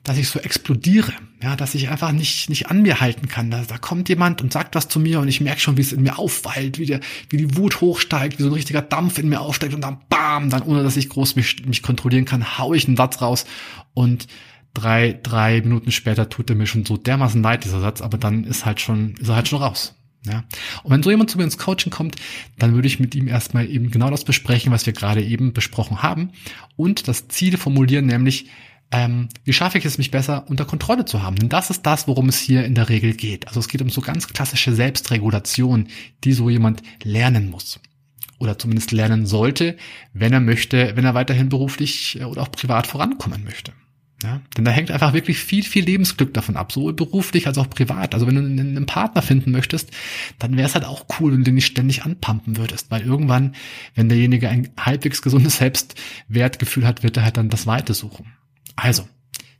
dass 0.03 0.17
ich 0.17 0.29
so 0.29 0.39
explodiere, 0.39 1.13
ja, 1.41 1.55
dass 1.55 1.75
ich 1.75 1.89
einfach 1.89 2.11
nicht, 2.11 2.49
nicht 2.49 2.67
an 2.67 2.81
mir 2.81 2.99
halten 2.99 3.27
kann. 3.27 3.51
Da, 3.51 3.63
da 3.67 3.77
kommt 3.77 4.09
jemand 4.09 4.41
und 4.41 4.53
sagt 4.53 4.75
was 4.75 4.87
zu 4.87 4.99
mir 4.99 5.19
und 5.19 5.27
ich 5.27 5.41
merke 5.41 5.59
schon, 5.59 5.77
wie 5.77 5.81
es 5.81 5.93
in 5.93 6.03
mir 6.03 6.17
aufweilt, 6.17 6.79
wie, 6.79 6.85
der, 6.85 6.99
wie 7.29 7.37
die 7.37 7.57
Wut 7.57 7.81
hochsteigt, 7.81 8.39
wie 8.39 8.43
so 8.43 8.49
ein 8.49 8.53
richtiger 8.53 8.81
Dampf 8.81 9.17
in 9.17 9.29
mir 9.29 9.41
aufsteigt 9.41 9.73
und 9.73 9.81
dann 9.81 9.99
bam, 10.09 10.49
dann 10.49 10.63
ohne 10.63 10.83
dass 10.83 10.97
ich 10.97 11.09
groß 11.09 11.35
mich, 11.35 11.65
mich 11.65 11.81
kontrollieren 11.81 12.25
kann, 12.25 12.57
hau 12.57 12.73
ich 12.73 12.87
einen 12.87 12.97
Satz 12.97 13.21
raus 13.21 13.45
und 13.93 14.27
drei, 14.73 15.19
drei 15.21 15.61
Minuten 15.61 15.91
später 15.91 16.29
tut 16.29 16.49
er 16.49 16.55
mir 16.55 16.67
schon 16.67 16.85
so 16.85 16.97
dermaßen 16.97 17.41
leid, 17.41 17.65
dieser 17.65 17.81
Satz, 17.81 18.01
aber 18.01 18.17
dann 18.17 18.43
ist 18.43 18.65
halt 18.65 18.79
schon, 18.79 19.15
ist 19.15 19.29
er 19.29 19.35
halt 19.35 19.47
schon 19.47 19.61
raus. 19.61 19.95
Ja. 20.25 20.43
Und 20.83 20.91
wenn 20.91 21.03
so 21.03 21.09
jemand 21.09 21.29
zu 21.29 21.37
mir 21.37 21.45
ins 21.45 21.57
Coaching 21.57 21.91
kommt, 21.91 22.17
dann 22.57 22.73
würde 22.73 22.87
ich 22.87 22.99
mit 22.99 23.15
ihm 23.15 23.27
erstmal 23.27 23.69
eben 23.69 23.89
genau 23.89 24.09
das 24.09 24.25
besprechen, 24.25 24.71
was 24.71 24.85
wir 24.85 24.93
gerade 24.93 25.23
eben 25.23 25.53
besprochen 25.53 26.03
haben 26.03 26.31
und 26.75 27.07
das 27.07 27.29
Ziel 27.29 27.57
formulieren, 27.57 28.05
nämlich 28.05 28.47
ähm, 28.91 29.30
wie 29.44 29.53
schaffe 29.53 29.77
ich 29.77 29.86
es, 29.86 29.97
mich 29.97 30.12
besser 30.12 30.45
unter 30.50 30.65
Kontrolle 30.65 31.06
zu 31.06 31.21
haben? 31.21 31.36
Denn 31.36 31.50
das 31.50 31.69
ist 31.69 31.86
das, 31.86 32.07
worum 32.07 32.27
es 32.30 32.39
hier 32.39 32.65
in 32.65 32.75
der 32.75 32.89
Regel 32.89 33.13
geht. 33.13 33.47
Also 33.47 33.59
es 33.59 33.68
geht 33.68 33.81
um 33.81 33.89
so 33.89 34.01
ganz 34.01 34.27
klassische 34.27 34.74
Selbstregulation, 34.74 35.88
die 36.23 36.33
so 36.33 36.49
jemand 36.49 36.81
lernen 37.04 37.49
muss. 37.52 37.80
Oder 38.40 38.57
zumindest 38.57 38.92
lernen 38.92 39.25
sollte, 39.25 39.78
wenn 40.13 40.33
er 40.33 40.40
möchte, 40.40 40.94
wenn 40.95 41.06
er 41.06 41.13
weiterhin 41.13 41.49
beruflich 41.49 42.19
äh, 42.19 42.23
oder 42.23 42.42
auch 42.42 42.52
privat 42.52 42.87
vorankommen 42.87 43.44
möchte. 43.44 43.73
Ja, 44.23 44.42
denn 44.57 44.66
da 44.66 44.71
hängt 44.71 44.92
einfach 44.92 45.13
wirklich 45.13 45.37
viel, 45.37 45.63
viel 45.63 45.85
Lebensglück 45.85 46.33
davon 46.33 46.57
ab, 46.57 46.73
sowohl 46.73 46.92
beruflich 46.92 47.47
als 47.47 47.57
auch 47.57 47.69
privat. 47.69 48.13
Also 48.13 48.28
wenn 48.28 48.35
du 48.35 48.42
einen 48.42 48.85
Partner 48.85 49.21
finden 49.21 49.52
möchtest, 49.52 49.92
dann 50.40 50.57
wäre 50.57 50.68
es 50.68 50.75
halt 50.75 50.83
auch 50.83 51.06
cool, 51.19 51.31
wenn 51.31 51.40
du 51.40 51.45
den 51.45 51.56
nicht 51.56 51.68
ständig 51.68 52.04
anpumpen 52.04 52.57
würdest, 52.57 52.92
weil 52.92 53.02
irgendwann, 53.02 53.56
wenn 53.95 54.09
derjenige 54.09 54.49
ein 54.49 54.71
halbwegs 54.78 55.21
gesundes 55.21 55.57
Selbstwertgefühl 55.57 56.85
hat, 56.85 57.02
wird 57.02 57.16
er 57.16 57.23
halt 57.23 57.37
dann 57.37 57.49
das 57.49 57.66
Weite 57.66 57.94
suchen. 57.94 58.25
Also, 58.81 59.07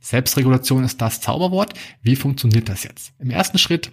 Selbstregulation 0.00 0.84
ist 0.84 1.00
das 1.00 1.20
Zauberwort. 1.20 1.74
Wie 2.02 2.16
funktioniert 2.16 2.68
das 2.68 2.84
jetzt? 2.84 3.12
Im 3.18 3.30
ersten 3.30 3.58
Schritt 3.58 3.92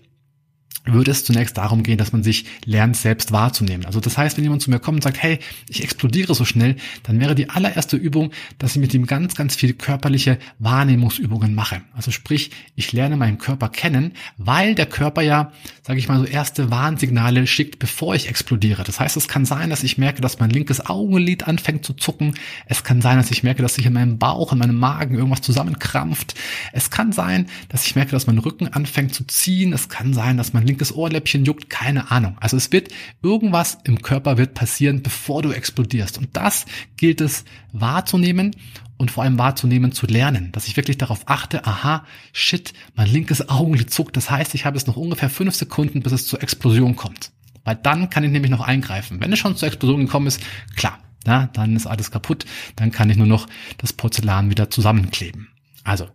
würde 0.94 1.12
es 1.12 1.25
zunächst 1.25 1.58
darum 1.58 1.84
gehen, 1.84 1.98
dass 1.98 2.12
man 2.12 2.24
sich 2.24 2.46
lernt, 2.65 2.96
selbst 2.96 3.32
wahrzunehmen. 3.32 3.86
Also 3.86 4.00
das 4.00 4.17
heißt, 4.17 4.38
wenn 4.38 4.44
jemand 4.44 4.62
zu 4.62 4.70
mir 4.70 4.79
kommt 4.79 4.98
und 4.98 5.03
sagt, 5.03 5.22
hey, 5.22 5.39
ich 5.70 5.84
explodiere 5.84 6.36
so 6.36 6.46
schnell, 6.46 6.75
dann 7.03 7.20
wäre 7.20 7.36
die 7.36 7.50
allererste 7.50 7.98
Übung, 7.98 8.32
dass 8.58 8.75
ich 8.75 8.82
mit 8.82 8.94
ihm 8.94 9.06
ganz, 9.06 9.36
ganz 9.36 9.56
viele 9.56 9.74
körperliche 9.74 10.38
Wahrnehmungsübungen 10.60 11.53
mache. 11.53 11.82
Also 11.96 12.12
sprich, 12.12 12.51
ich 12.75 12.91
lerne 12.94 13.17
meinen 13.17 13.38
Körper 13.38 13.70
kennen, 13.70 14.13
weil 14.38 14.75
der 14.75 14.86
Körper 14.86 15.22
ja, 15.22 15.51
sage 15.84 16.00
ich 16.00 16.08
mal, 16.08 16.20
so 16.20 16.25
erste 16.25 16.72
Warnsignale 16.72 17.48
schickt, 17.48 17.79
bevor 17.79 18.15
ich 18.15 18.29
explodiere. 18.29 18.84
Das 18.84 19.00
heißt, 19.00 19.17
es 19.17 19.27
kann 19.27 19.46
sein, 19.46 19.70
dass 19.70 19.84
ich 19.84 19.98
merke, 19.98 20.22
dass 20.22 20.39
mein 20.39 20.50
linkes 20.50 20.86
Augenlid 20.86 21.48
anfängt 21.48 21.86
zu 21.86 21.94
zucken. 21.94 22.34
Es 22.65 22.84
kann 22.84 23.01
sein, 23.01 23.17
dass 23.17 23.32
ich 23.32 23.44
merke, 23.44 23.62
dass 23.62 23.75
sich 23.75 23.86
in 23.86 23.94
meinem 23.94 24.17
Bauch, 24.17 24.51
in 24.53 24.60
meinem 24.60 24.77
Magen 24.77 25.15
irgendwas 25.15 25.41
zusammenkrampft. 25.41 26.36
Es 26.74 26.89
kann 26.89 27.12
sein, 27.12 27.48
dass 27.70 27.86
ich 27.86 27.96
merke, 27.96 28.12
dass 28.12 28.27
mein 28.27 28.38
Rücken 28.38 28.67
anfängt 28.67 29.13
zu 29.13 29.25
ziehen. 29.25 29.74
Es 29.74 29.89
kann 29.89 30.13
sein, 30.13 30.38
dass 30.38 30.53
mein 30.53 30.65
linkes 30.65 30.77
Ohrläppchen 30.94 31.46
juckt, 31.46 31.70
keine 31.70 32.12
Ahnung. 32.12 32.38
Also 32.40 32.58
es 32.58 32.72
wird 32.72 32.90
irgendwas 33.22 33.78
im 33.84 34.02
Körper 34.02 34.38
wird 34.38 34.54
passieren, 34.54 35.04
bevor 35.04 35.42
du 35.42 35.52
explodierst. 35.52 36.18
Und 36.18 36.36
das 36.36 36.66
gilt 36.96 37.22
es 37.22 37.46
wahrzunehmen 37.72 38.56
und 38.98 39.12
vor 39.12 39.24
allem 39.24 39.38
wahrzunehmen 39.38 39.92
zu 39.92 40.08
lernen, 40.08 40.52
dass 40.52 40.68
ich 40.68 40.78
wirklich 40.78 40.98
darauf 40.98 41.22
achte, 41.28 41.66
aha, 41.66 42.06
shit, 42.34 42.74
mein 42.96 43.10
linkes 43.10 43.50
Augenlid 43.50 43.92
zuckt. 43.92 44.18
Das 44.18 44.30
heißt, 44.30 44.56
ich 44.56 44.66
habe 44.66 44.78
jetzt 44.78 44.88
noch 44.88 44.98
ungefähr 44.98 45.30
fünf 45.30 45.56
Sekunden, 45.56 46.02
bis 46.02 46.14
es 46.14 46.28
zur 46.28 46.42
Explosion 46.42 46.96
kommt. 46.96 47.32
Weil 47.64 47.76
dann 47.76 48.10
kann 48.10 48.24
ich 48.24 48.32
nämlich 48.32 48.52
noch 48.52 48.62
eingreifen. 48.62 49.20
Wenn 49.20 49.34
es 49.34 49.40
schon 49.40 49.56
zur 49.56 49.68
Explosion 49.68 50.06
gekommen 50.06 50.28
ist, 50.28 50.42
klar, 50.76 51.00
na, 51.26 51.50
dann 51.54 51.76
ist 51.76 51.86
alles 51.86 52.12
kaputt. 52.12 52.46
Dann 52.78 52.92
kann 52.92 53.10
ich 53.10 53.18
nur 53.18 53.28
noch 53.28 53.48
das 53.78 53.94
Porzellan 53.94 54.50
wieder 54.50 54.70
zusammenkleben. 54.70 55.50
Also 55.84 56.08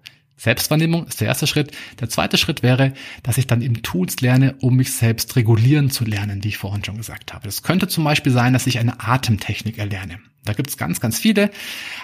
Selbstwahrnehmung 0.42 1.06
ist 1.06 1.20
der 1.20 1.28
erste 1.28 1.46
Schritt. 1.46 1.70
Der 2.00 2.08
zweite 2.08 2.36
Schritt 2.36 2.64
wäre, 2.64 2.94
dass 3.22 3.38
ich 3.38 3.46
dann 3.46 3.62
eben 3.62 3.80
Tools 3.82 4.20
lerne, 4.22 4.56
um 4.58 4.74
mich 4.74 4.92
selbst 4.92 5.36
regulieren 5.36 5.88
zu 5.88 6.04
lernen, 6.04 6.42
wie 6.42 6.48
ich 6.48 6.58
vorhin 6.58 6.82
schon 6.82 6.96
gesagt 6.96 7.32
habe. 7.32 7.46
Es 7.46 7.62
könnte 7.62 7.86
zum 7.86 8.02
Beispiel 8.02 8.32
sein, 8.32 8.52
dass 8.52 8.66
ich 8.66 8.80
eine 8.80 8.98
Atemtechnik 8.98 9.78
erlerne. 9.78 10.18
Da 10.44 10.52
gibt 10.52 10.68
es 10.68 10.76
ganz, 10.76 10.98
ganz 10.98 11.16
viele. 11.16 11.52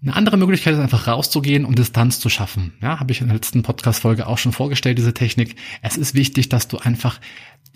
Eine 0.00 0.14
andere 0.14 0.36
Möglichkeit 0.36 0.74
ist 0.74 0.80
einfach 0.80 1.08
rauszugehen 1.08 1.64
und 1.64 1.78
Distanz 1.78 2.20
zu 2.20 2.28
schaffen. 2.28 2.74
Ja, 2.80 3.00
habe 3.00 3.10
ich 3.10 3.20
in 3.20 3.26
der 3.26 3.34
letzten 3.34 3.62
Podcast-Folge 3.62 4.28
auch 4.28 4.38
schon 4.38 4.52
vorgestellt, 4.52 4.98
diese 4.98 5.14
Technik. 5.14 5.56
Es 5.82 5.96
ist 5.96 6.14
wichtig, 6.14 6.48
dass 6.48 6.68
du 6.68 6.78
einfach 6.78 7.20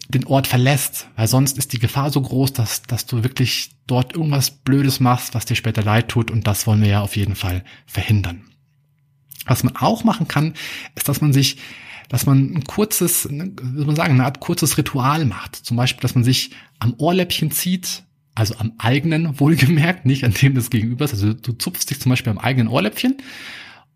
den 0.09 0.27
Ort 0.27 0.47
verlässt, 0.47 1.09
weil 1.17 1.29
sonst 1.29 1.59
ist 1.59 1.73
die 1.73 1.79
Gefahr 1.79 2.11
so 2.11 2.21
groß, 2.21 2.53
dass, 2.53 2.83
dass 2.83 3.07
du 3.07 3.23
wirklich 3.23 3.71
dort 3.87 4.15
irgendwas 4.15 4.51
Blödes 4.51 5.01
machst, 5.01 5.35
was 5.35 5.45
dir 5.45 5.55
später 5.55 5.83
leid 5.83 6.09
tut 6.09 6.31
und 6.31 6.47
das 6.47 6.67
wollen 6.67 6.83
wir 6.83 6.89
ja 6.89 7.01
auf 7.01 7.17
jeden 7.17 7.37
Fall 7.37 7.65
verhindern. 7.87 8.43
Was 9.47 9.65
man 9.65 9.77
auch 9.77 10.05
machen 10.05 10.29
kann, 10.29 10.55
ist, 10.95 11.09
dass 11.09 11.21
man 11.21 11.33
sich, 11.33 11.57
dass 12.09 12.27
man 12.27 12.55
ein 12.55 12.65
kurzes, 12.65 13.29
wie 13.31 13.85
man 13.85 13.97
sagen, 13.97 14.15
eine 14.15 14.25
Art 14.25 14.41
kurzes 14.41 14.79
Ritual 14.79 15.25
macht. 15.25 15.57
Zum 15.57 15.77
Beispiel, 15.77 16.03
dass 16.03 16.15
man 16.15 16.25
sich 16.25 16.51
am 16.79 16.95
Ohrläppchen 16.99 17.51
zieht, 17.51 18.05
also 18.35 18.57
am 18.57 18.73
eigenen 18.79 19.41
wohlgemerkt, 19.41 20.07
nicht 20.07 20.25
an 20.25 20.35
dem 20.35 20.55
des 20.55 20.71
Gegenübers. 20.71 21.13
Also 21.13 21.33
du 21.33 21.53
zupfst 21.53 21.91
dich 21.91 22.01
zum 22.01 22.11
Beispiel 22.11 22.31
am 22.31 22.39
eigenen 22.39 22.69
Ohrläppchen 22.69 23.17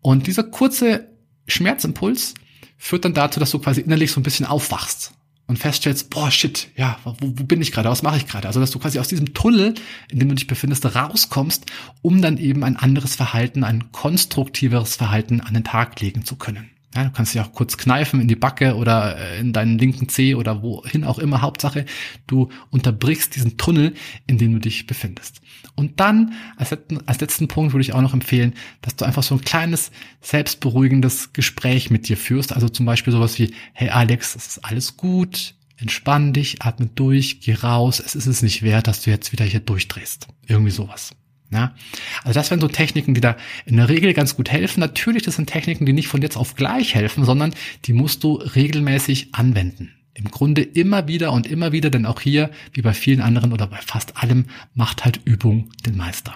und 0.01 0.27
dieser 0.27 0.43
kurze 0.43 1.09
Schmerzimpuls 1.47 2.33
führt 2.77 3.05
dann 3.05 3.13
dazu, 3.13 3.39
dass 3.39 3.51
du 3.51 3.59
quasi 3.59 3.81
innerlich 3.81 4.11
so 4.11 4.19
ein 4.19 4.23
bisschen 4.23 4.45
aufwachst 4.45 5.13
und 5.47 5.57
feststellst, 5.57 6.09
boah, 6.09 6.29
shit, 6.29 6.69
ja, 6.75 6.99
wo, 7.03 7.15
wo 7.19 7.43
bin 7.43 7.61
ich 7.61 7.71
gerade, 7.71 7.89
was 7.89 8.03
mache 8.03 8.17
ich 8.17 8.27
gerade? 8.27 8.47
Also, 8.47 8.59
dass 8.59 8.71
du 8.71 8.79
quasi 8.79 8.99
aus 8.99 9.07
diesem 9.07 9.33
Tunnel, 9.33 9.73
in 10.09 10.19
dem 10.19 10.29
du 10.29 10.35
dich 10.35 10.47
befindest, 10.47 10.85
rauskommst, 10.85 11.65
um 12.01 12.21
dann 12.21 12.37
eben 12.37 12.63
ein 12.63 12.75
anderes 12.75 13.15
Verhalten, 13.15 13.63
ein 13.63 13.91
konstruktiveres 13.91 14.95
Verhalten 14.95 15.41
an 15.41 15.53
den 15.53 15.63
Tag 15.63 15.99
legen 16.01 16.25
zu 16.25 16.35
können. 16.35 16.69
Ja, 16.95 17.03
du 17.03 17.11
kannst 17.11 17.33
dich 17.33 17.41
auch 17.41 17.51
kurz 17.51 17.77
kneifen 17.77 18.21
in 18.21 18.27
die 18.27 18.35
Backe 18.35 18.75
oder 18.75 19.17
äh, 19.17 19.39
in 19.39 19.53
deinen 19.53 19.77
linken 19.77 20.09
Zeh 20.09 20.35
oder 20.35 20.61
wohin 20.61 21.03
auch 21.03 21.19
immer. 21.19 21.41
Hauptsache, 21.41 21.85
du 22.27 22.49
unterbrichst 22.71 23.35
diesen 23.35 23.57
Tunnel, 23.57 23.93
in 24.25 24.37
dem 24.37 24.53
du 24.53 24.59
dich 24.59 24.87
befindest. 24.87 25.41
Und 25.75 25.99
dann, 25.99 26.33
als 26.55 26.71
letzten, 26.71 27.07
als 27.07 27.19
letzten 27.19 27.47
Punkt 27.47 27.73
würde 27.73 27.81
ich 27.81 27.93
auch 27.93 28.01
noch 28.01 28.13
empfehlen, 28.13 28.53
dass 28.81 28.95
du 28.95 29.05
einfach 29.05 29.21
so 29.21 29.35
ein 29.35 29.41
kleines, 29.41 29.91
selbstberuhigendes 30.21 31.33
Gespräch 31.33 31.91
mit 31.91 32.07
dir 32.07 32.17
führst. 32.17 32.53
Also 32.53 32.69
zum 32.69 32.85
Beispiel 32.85 33.13
sowas 33.13 33.37
wie, 33.37 33.53
hey 33.73 33.89
Alex, 33.89 34.35
es 34.35 34.47
ist 34.47 34.65
alles 34.65 34.97
gut, 34.97 35.55
entspann 35.75 36.33
dich, 36.33 36.61
atme 36.61 36.87
durch, 36.87 37.41
geh 37.41 37.53
raus, 37.53 38.01
es 38.03 38.15
ist 38.15 38.25
es 38.25 38.41
nicht 38.41 38.63
wert, 38.63 38.87
dass 38.87 39.03
du 39.03 39.11
jetzt 39.11 39.31
wieder 39.31 39.45
hier 39.45 39.59
durchdrehst. 39.59 40.27
Irgendwie 40.47 40.71
sowas. 40.71 41.11
Ja, 41.49 41.75
also 42.23 42.33
das 42.33 42.51
wären 42.51 42.59
so 42.59 42.67
Techniken, 42.67 43.13
die 43.13 43.21
da 43.21 43.37
in 43.65 43.77
der 43.77 43.87
Regel 43.87 44.13
ganz 44.13 44.35
gut 44.35 44.51
helfen. 44.51 44.81
Natürlich, 44.81 45.23
das 45.23 45.37
sind 45.37 45.49
Techniken, 45.49 45.85
die 45.85 45.93
nicht 45.93 46.09
von 46.09 46.21
jetzt 46.21 46.35
auf 46.35 46.55
gleich 46.55 46.93
helfen, 46.93 47.23
sondern 47.23 47.53
die 47.85 47.93
musst 47.93 48.23
du 48.23 48.35
regelmäßig 48.35 49.33
anwenden. 49.33 49.93
Im 50.13 50.29
Grunde 50.29 50.61
immer 50.63 51.07
wieder 51.07 51.31
und 51.31 51.47
immer 51.47 51.71
wieder, 51.71 51.89
denn 51.89 52.05
auch 52.05 52.19
hier, 52.19 52.49
wie 52.73 52.81
bei 52.81 52.93
vielen 52.93 53.21
anderen 53.21 53.53
oder 53.53 53.67
bei 53.67 53.77
fast 53.77 54.17
allem, 54.17 54.47
macht 54.73 55.05
halt 55.05 55.21
Übung 55.23 55.71
den 55.85 55.95
Meister. 55.95 56.35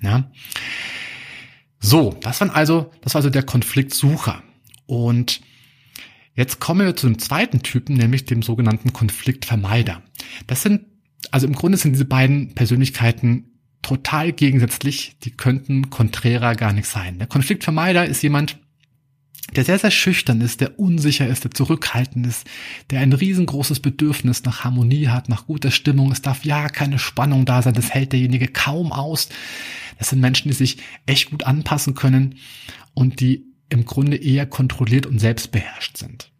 Ja. 0.00 0.30
So, 1.80 2.16
das 2.20 2.40
war 2.40 2.54
also, 2.54 2.92
das 3.00 3.14
war 3.14 3.20
also 3.20 3.30
der 3.30 3.42
Konfliktsucher. 3.42 4.42
Und 4.86 5.40
jetzt 6.34 6.60
kommen 6.60 6.86
wir 6.86 6.94
zu 6.94 7.08
dem 7.08 7.18
zweiten 7.18 7.62
Typen, 7.62 7.96
nämlich 7.96 8.26
dem 8.26 8.42
sogenannten 8.42 8.92
Konfliktvermeider. 8.92 10.02
Das 10.46 10.62
sind, 10.62 10.82
also 11.32 11.46
im 11.46 11.54
Grunde 11.54 11.78
sind 11.78 11.92
diese 11.92 12.04
beiden 12.04 12.54
Persönlichkeiten 12.54 13.51
total 13.82 14.32
gegensätzlich, 14.32 15.16
die 15.22 15.32
könnten 15.32 15.90
konträrer 15.90 16.54
gar 16.54 16.72
nicht 16.72 16.86
sein. 16.86 17.18
Der 17.18 17.26
Konfliktvermeider 17.26 18.06
ist 18.06 18.22
jemand, 18.22 18.58
der 19.56 19.64
sehr, 19.64 19.78
sehr 19.78 19.90
schüchtern 19.90 20.40
ist, 20.40 20.60
der 20.60 20.78
unsicher 20.78 21.26
ist, 21.26 21.44
der 21.44 21.50
zurückhaltend 21.50 22.26
ist, 22.26 22.46
der 22.90 23.00
ein 23.00 23.12
riesengroßes 23.12 23.80
Bedürfnis 23.80 24.44
nach 24.44 24.64
Harmonie 24.64 25.08
hat, 25.08 25.28
nach 25.28 25.46
guter 25.46 25.70
Stimmung. 25.70 26.10
Es 26.10 26.22
darf 26.22 26.44
ja 26.44 26.68
keine 26.68 26.98
Spannung 26.98 27.44
da 27.44 27.60
sein, 27.60 27.74
das 27.74 27.90
hält 27.90 28.12
derjenige 28.12 28.48
kaum 28.48 28.92
aus. 28.92 29.28
Das 29.98 30.10
sind 30.10 30.20
Menschen, 30.20 30.48
die 30.48 30.54
sich 30.54 30.78
echt 31.06 31.30
gut 31.30 31.44
anpassen 31.44 31.94
können 31.94 32.36
und 32.94 33.20
die 33.20 33.44
im 33.68 33.84
Grunde 33.84 34.16
eher 34.16 34.46
kontrolliert 34.46 35.06
und 35.06 35.18
selbstbeherrscht 35.18 35.96
sind. 35.98 36.31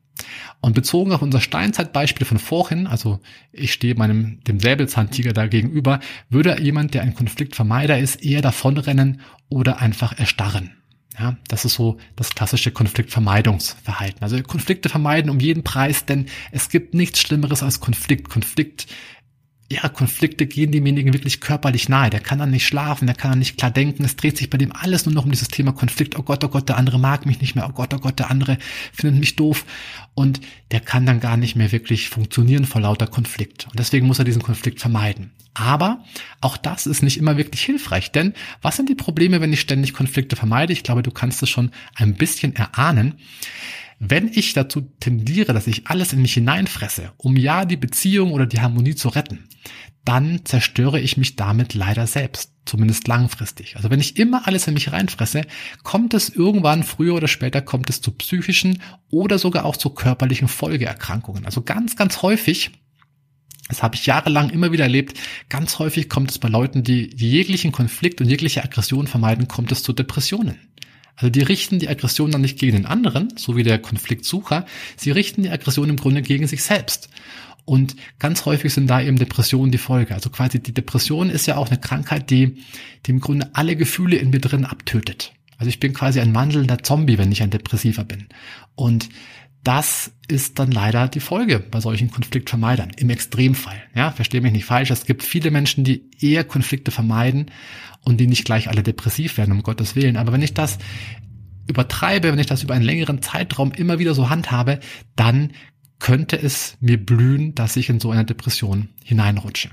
Und 0.61 0.75
bezogen 0.75 1.13
auf 1.13 1.23
unser 1.23 1.41
Steinzeitbeispiel 1.41 2.27
von 2.27 2.39
vorhin, 2.39 2.87
also 2.87 3.21
ich 3.53 3.73
stehe 3.73 3.95
meinem 3.95 4.41
dem 4.45 4.61
Säbelzahntiger 4.61 5.33
da 5.33 5.47
gegenüber, 5.47 6.01
würde 6.29 6.61
jemand, 6.61 6.95
der 6.95 7.03
ein 7.03 7.15
Konfliktvermeider 7.15 7.99
ist, 7.99 8.25
eher 8.25 8.43
davonrennen 8.43 9.21
oder 9.49 9.81
einfach 9.81 10.19
erstarren. 10.19 10.77
Ja, 11.19 11.37
das 11.49 11.67
ist 11.67 11.75
so 11.75 11.99
das 12.17 12.35
klassische 12.35 12.71
Konfliktvermeidungsverhalten. 12.71 14.23
Also 14.23 14.43
Konflikte 14.43 14.89
vermeiden 14.89 15.31
um 15.31 15.41
jeden 15.41 15.63
Preis, 15.63 16.07
denn 16.07 16.27
es 16.53 16.71
gibt 16.71 16.95
nichts 16.95 17.21
Schlimmeres 17.21 17.63
als 17.63 17.81
Konflikt. 17.81 18.31
Konflikt 18.31 18.87
ja, 19.73 19.89
Konflikte 19.89 20.47
gehen 20.47 20.73
demjenigen 20.73 21.13
wirklich 21.13 21.41
körperlich 21.41 21.89
nahe. 21.89 22.11
Der 22.11 22.21
kann 22.21 22.39
dann 22.39 22.51
nicht 22.51 22.67
schlafen, 22.67 23.07
der 23.07 23.17
kann 23.17 23.33
dann 23.33 23.39
nicht 23.39 23.57
klar 23.57 23.71
denken. 23.71 24.05
Es 24.05 24.17
dreht 24.17 24.37
sich 24.37 24.51
bei 24.51 24.59
dem 24.59 24.73
alles 24.73 25.07
nur 25.07 25.15
noch 25.15 25.25
um 25.25 25.31
dieses 25.31 25.49
Thema 25.49 25.73
Konflikt. 25.73 26.19
Oh 26.19 26.23
Gott, 26.23 26.45
oh 26.45 26.49
Gott, 26.49 26.69
der 26.69 26.77
andere 26.77 26.99
mag 26.99 27.27
mich 27.27 27.41
nicht 27.41 27.55
mehr. 27.55 27.67
Oh 27.69 27.73
Gott, 27.73 27.95
oh 27.95 27.99
Gott, 27.99 28.19
der 28.19 28.31
andere 28.31 28.59
findet 28.93 29.19
mich 29.19 29.37
doof. 29.37 29.65
Und 30.15 30.41
der 30.71 30.81
kann 30.81 31.07
dann 31.07 31.21
gar 31.21 31.37
nicht 31.37 31.57
mehr 31.57 31.73
wirklich 31.73 32.09
funktionieren 32.09 32.67
vor 32.67 32.81
lauter 32.81 33.07
Konflikt. 33.07 33.67
Und 33.71 33.79
deswegen 33.79 34.07
muss 34.07 34.19
er 34.19 34.25
diesen 34.25 34.43
Konflikt 34.43 34.81
vermeiden. 34.81 35.33
Aber 35.55 36.05
auch 36.41 36.57
das 36.57 36.87
ist 36.87 37.03
nicht 37.03 37.19
immer 37.19 37.37
wirklich 37.37 37.63
hilfreich, 37.63 38.11
denn 38.11 38.33
was 38.63 38.77
sind 38.77 38.89
die 38.89 38.95
Probleme, 38.95 39.41
wenn 39.41 39.53
ich 39.53 39.61
ständig 39.61 39.93
Konflikte 39.93 40.35
vermeide? 40.35 40.73
Ich 40.73 40.83
glaube, 40.83 41.03
du 41.03 41.11
kannst 41.11 41.43
es 41.43 41.51
schon 41.51 41.71
ein 41.95 42.15
bisschen 42.15 42.57
erahnen. 42.57 43.15
Wenn 44.05 44.27
ich 44.27 44.53
dazu 44.53 44.81
tendiere, 44.99 45.53
dass 45.53 45.69
ich 45.69 45.87
alles 45.87 46.13
in 46.13 46.23
mich 46.23 46.35
hineinfresse, 46.35 47.13
um 47.19 47.37
ja 47.37 47.65
die 47.65 47.77
Beziehung 47.77 48.33
oder 48.33 48.47
die 48.47 48.61
Harmonie 48.61 48.97
zu 48.97 49.09
retten, 49.09 49.45
dann 50.05 50.45
zerstöre 50.45 50.99
ich 50.99 51.17
mich 51.17 51.37
damit 51.37 51.75
leider 51.75 52.09
selbst, 52.09 52.53
zumindest 52.65 53.07
langfristig. 53.07 53.77
Also 53.77 53.91
wenn 53.91 54.01
ich 54.01 54.17
immer 54.17 54.49
alles 54.49 54.67
in 54.67 54.75
mich 54.75 54.91
reinfresse, 54.91 55.43
kommt 55.85 56.15
es 56.15 56.31
irgendwann, 56.31 56.83
früher 56.83 57.15
oder 57.15 57.29
später, 57.29 57.63
kommt 57.63 57.89
es 57.91 58.01
zu 58.01 58.11
psychischen 58.11 58.83
oder 59.09 59.39
sogar 59.39 59.65
auch 59.65 59.77
zu 59.77 59.91
körperlichen 59.91 60.49
Folgeerkrankungen. 60.49 61.47
Also 61.47 61.63
ganz, 61.63 61.95
ganz 61.95 62.23
häufig 62.23 62.73
das 63.69 63.85
habe 63.85 63.95
ich 63.95 64.05
jahrelang 64.05 64.51
immer 64.51 64.73
wieder 64.73 64.85
erlebt. 64.85 65.19
Ganz 65.49 65.79
häufig 65.79 66.09
kommt 66.09 66.31
es 66.31 66.39
bei 66.39 66.49
Leuten, 66.49 66.83
die 66.83 67.09
jeglichen 67.17 67.71
Konflikt 67.71 68.21
und 68.21 68.29
jegliche 68.29 68.65
Aggression 68.65 69.07
vermeiden, 69.07 69.47
kommt 69.49 69.71
es 69.73 69.85
zu 69.85 69.93
Depressionen. 69.93 70.59
Also 71.23 71.31
die 71.31 71.43
richten 71.43 71.79
die 71.79 71.89
Aggression 71.89 72.33
dann 72.33 72.41
nicht 72.41 72.59
gegen 72.59 72.73
den 72.73 72.87
anderen, 72.87 73.33
so 73.37 73.57
wie 73.57 73.63
der 73.63 73.79
Konfliktsucher, 73.79 74.67
sie 74.97 75.13
richten 75.13 75.45
die 75.45 75.51
Aggression 75.51 75.89
im 75.89 75.97
Grunde 75.97 76.21
gegen 76.21 76.49
sich 76.49 76.65
selbst. 76.65 77.09
Und 77.65 77.95
ganz 78.19 78.45
häufig 78.45 78.75
sind 78.75 78.89
da 78.89 79.01
eben 79.01 79.17
Depressionen 79.17 79.71
die 79.71 79.79
Folge. 79.79 80.15
Also 80.15 80.31
quasi 80.31 80.61
die 80.61 80.75
Depression 80.75 81.31
ist 81.31 81.47
ja 81.47 81.59
auch 81.59 81.69
eine 81.69 81.79
Krankheit, 81.79 82.29
die, 82.31 82.57
die 83.07 83.13
im 83.13 83.21
Grunde 83.21 83.51
alle 83.53 83.77
Gefühle 83.77 84.17
in 84.17 84.31
mir 84.31 84.41
drin 84.41 84.65
abtötet. 84.65 85.33
Also 85.59 85.69
ich 85.69 85.79
bin 85.79 85.95
quasi 85.95 86.19
ein 86.19 86.35
wandelnder 86.35 86.83
Zombie, 86.83 87.19
wenn 87.19 87.31
ich 87.31 87.41
ein 87.41 87.51
Depressiver 87.51 88.03
bin. 88.03 88.27
Und 88.75 89.09
das 89.63 90.13
ist 90.29 90.59
dann 90.59 90.73
leider 90.73 91.09
die 91.09 91.21
Folge 91.21 91.61
bei 91.61 91.81
solchen 91.81 92.11
Konfliktvermeidern 92.11 92.91
im 92.97 93.11
Extremfall. 93.11 93.81
Ja, 93.95 94.11
verstehe 94.11 94.41
mich 94.41 94.53
nicht 94.53 94.65
falsch. 94.65 94.91
Es 94.91 95.07
gibt 95.07 95.23
viele 95.23 95.51
Menschen, 95.51 95.85
die 95.85 96.11
eher 96.21 96.45
Konflikte 96.45 96.91
vermeiden 96.91 97.47
und 98.01 98.19
die 98.19 98.27
nicht 98.27 98.45
gleich 98.45 98.69
alle 98.69 98.83
depressiv 98.83 99.39
werden, 99.39 99.53
um 99.53 99.63
Gottes 99.63 99.95
Willen. 99.95 100.17
Aber 100.17 100.33
wenn 100.33 100.43
ich 100.43 100.55
das 100.55 100.79
übertreibe, 101.69 102.33
wenn 102.33 102.39
ich 102.39 102.47
das 102.47 102.63
über 102.63 102.75
einen 102.75 102.85
längeren 102.85 103.23
Zeitraum 103.23 103.73
immer 103.73 103.99
wieder 103.99 104.15
so 104.15 104.29
handhabe, 104.29 104.81
dann 105.15 105.53
könnte 106.01 106.37
es 106.37 106.77
mir 106.81 107.05
blühen, 107.05 107.55
dass 107.55 107.77
ich 107.77 107.89
in 107.89 108.01
so 108.01 108.11
eine 108.11 108.25
Depression 108.25 108.89
hineinrutsche. 109.05 109.71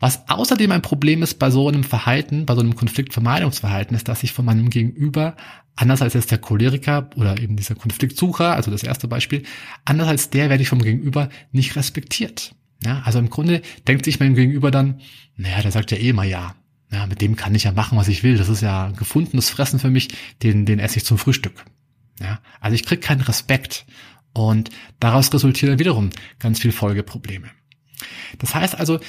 Was 0.00 0.28
außerdem 0.28 0.70
ein 0.72 0.82
Problem 0.82 1.22
ist 1.22 1.38
bei 1.38 1.50
so 1.50 1.68
einem 1.68 1.84
Verhalten, 1.84 2.46
bei 2.46 2.54
so 2.54 2.60
einem 2.60 2.74
Konfliktvermeidungsverhalten, 2.74 3.96
ist, 3.96 4.08
dass 4.08 4.22
ich 4.22 4.32
von 4.32 4.44
meinem 4.44 4.70
Gegenüber, 4.70 5.36
anders 5.76 6.02
als 6.02 6.14
jetzt 6.14 6.30
der 6.30 6.38
Choleriker 6.38 7.10
oder 7.16 7.38
eben 7.38 7.56
dieser 7.56 7.74
Konfliktsucher, 7.74 8.54
also 8.54 8.70
das 8.70 8.82
erste 8.82 9.08
Beispiel, 9.08 9.42
anders 9.84 10.08
als 10.08 10.30
der 10.30 10.50
werde 10.50 10.62
ich 10.62 10.68
vom 10.68 10.82
Gegenüber 10.82 11.28
nicht 11.52 11.76
respektiert. 11.76 12.54
Ja, 12.84 13.02
also 13.04 13.18
im 13.18 13.30
Grunde 13.30 13.62
denkt 13.88 14.04
sich 14.04 14.20
mein 14.20 14.34
Gegenüber 14.34 14.70
dann, 14.70 15.00
naja, 15.36 15.62
der 15.62 15.72
sagt 15.72 15.90
ja 15.90 15.96
eh 15.96 16.10
immer 16.10 16.24
ja. 16.24 16.54
Ja, 16.92 17.06
mit 17.06 17.20
dem 17.20 17.34
kann 17.34 17.54
ich 17.54 17.64
ja 17.64 17.72
machen, 17.72 17.98
was 17.98 18.08
ich 18.08 18.22
will. 18.22 18.36
Das 18.36 18.48
ist 18.48 18.60
ja 18.60 18.90
gefundenes 18.90 19.50
Fressen 19.50 19.80
für 19.80 19.90
mich, 19.90 20.08
den, 20.42 20.64
den 20.64 20.78
esse 20.78 20.98
ich 20.98 21.04
zum 21.04 21.18
Frühstück. 21.18 21.64
Ja, 22.20 22.40
also 22.60 22.74
ich 22.74 22.84
krieg 22.84 23.00
keinen 23.00 23.22
Respekt. 23.22 23.86
Und 24.32 24.70
daraus 25.00 25.32
resultieren 25.32 25.78
wiederum 25.78 26.10
ganz 26.38 26.60
viel 26.60 26.72
Folgeprobleme. 26.72 27.48
Das 28.38 28.54
heißt 28.54 28.74
also, 28.78 29.00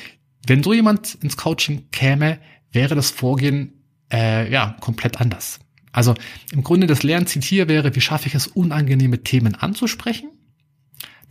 wenn 0.47 0.63
so 0.63 0.73
jemand 0.73 1.15
ins 1.15 1.37
Coaching 1.37 1.89
käme, 1.91 2.39
wäre 2.71 2.95
das 2.95 3.09
Vorgehen 3.11 3.83
äh, 4.11 4.51
ja 4.51 4.75
komplett 4.79 5.19
anders. 5.21 5.59
Also 5.91 6.13
im 6.51 6.63
Grunde 6.63 6.87
das 6.87 7.03
Lernziel 7.03 7.41
hier 7.41 7.67
wäre, 7.69 7.95
wie 7.95 8.01
schaffe 8.01 8.27
ich 8.27 8.35
es, 8.35 8.47
unangenehme 8.47 9.23
Themen 9.23 9.55
anzusprechen? 9.55 10.29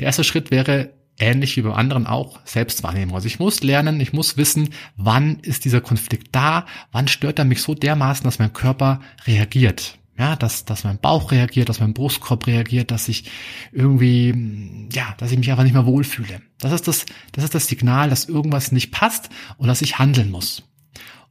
Der 0.01 0.07
erste 0.07 0.25
Schritt 0.25 0.51
wäre 0.51 0.95
ähnlich 1.19 1.57
wie 1.57 1.63
beim 1.63 1.75
anderen 1.75 2.07
auch 2.07 2.41
Selbstwahrnehmung. 2.45 3.15
Also 3.15 3.27
ich 3.27 3.39
muss 3.39 3.63
lernen, 3.63 4.01
ich 4.01 4.13
muss 4.13 4.37
wissen, 4.37 4.71
wann 4.97 5.39
ist 5.41 5.65
dieser 5.65 5.81
Konflikt 5.81 6.29
da, 6.33 6.67
wann 6.93 7.09
stört 7.09 7.39
er 7.39 7.45
mich 7.45 7.63
so 7.63 7.75
dermaßen, 7.75 8.25
dass 8.25 8.39
mein 8.39 8.53
Körper 8.53 9.01
reagiert. 9.27 9.99
Ja, 10.17 10.37
dass, 10.37 10.65
dass 10.65 10.85
mein 10.85 10.99
Bauch 10.99 11.33
reagiert, 11.33 11.69
dass 11.69 11.81
mein 11.81 11.93
Brustkorb 11.93 12.47
reagiert, 12.47 12.93
dass 12.93 13.09
ich 13.09 13.25
irgendwie, 13.73 14.89
ja, 14.93 15.15
dass 15.19 15.33
ich 15.33 15.39
mich 15.39 15.51
einfach 15.51 15.65
nicht 15.65 15.73
mehr 15.73 15.87
wohlfühle. 15.87 16.41
Das 16.59 16.71
ist 16.71 16.87
das, 16.87 17.05
das 17.33 17.43
ist 17.43 17.55
das 17.55 17.67
Signal, 17.67 18.11
dass 18.11 18.27
irgendwas 18.27 18.71
nicht 18.71 18.93
passt 18.93 19.29
und 19.57 19.67
dass 19.67 19.83
ich 19.83 19.99
handeln 19.99 20.31
muss. 20.31 20.63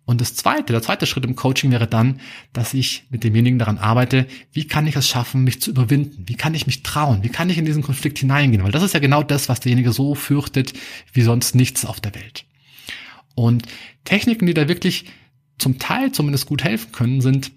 Und 0.05 0.19
das 0.19 0.35
zweite, 0.35 0.73
der 0.73 0.81
zweite 0.81 1.05
Schritt 1.05 1.23
im 1.23 1.37
Coaching 1.37 1.71
wäre 1.71 1.87
dann, 1.87 2.19
dass 2.51 2.73
ich 2.73 3.05
mit 3.09 3.23
demjenigen 3.23 3.57
daran 3.57 3.77
arbeite, 3.77 4.27
wie 4.51 4.67
kann 4.67 4.85
ich 4.85 4.97
es 4.97 5.07
schaffen, 5.07 5.45
mich 5.45 5.61
zu 5.61 5.71
überwinden? 5.71 6.25
Wie 6.27 6.35
kann 6.35 6.53
ich 6.53 6.67
mich 6.67 6.83
trauen? 6.83 7.23
Wie 7.23 7.29
kann 7.29 7.49
ich 7.49 7.57
in 7.57 7.63
diesen 7.63 7.83
Konflikt 7.83 8.19
hineingehen? 8.19 8.63
Weil 8.63 8.73
das 8.73 8.83
ist 8.83 8.93
ja 8.93 8.99
genau 8.99 9.23
das, 9.23 9.47
was 9.47 9.61
derjenige 9.61 9.93
so 9.93 10.13
fürchtet, 10.13 10.73
wie 11.13 11.21
sonst 11.21 11.55
nichts 11.55 11.85
auf 11.85 12.01
der 12.01 12.15
Welt. 12.15 12.43
Und 13.33 13.65
Techniken, 14.03 14.45
die 14.45 14.53
da 14.53 14.67
wirklich 14.67 15.05
zum 15.57 15.79
Teil 15.79 16.11
zumindest 16.11 16.47
gut 16.47 16.65
helfen 16.65 16.91
können, 16.91 17.21
sind 17.21 17.53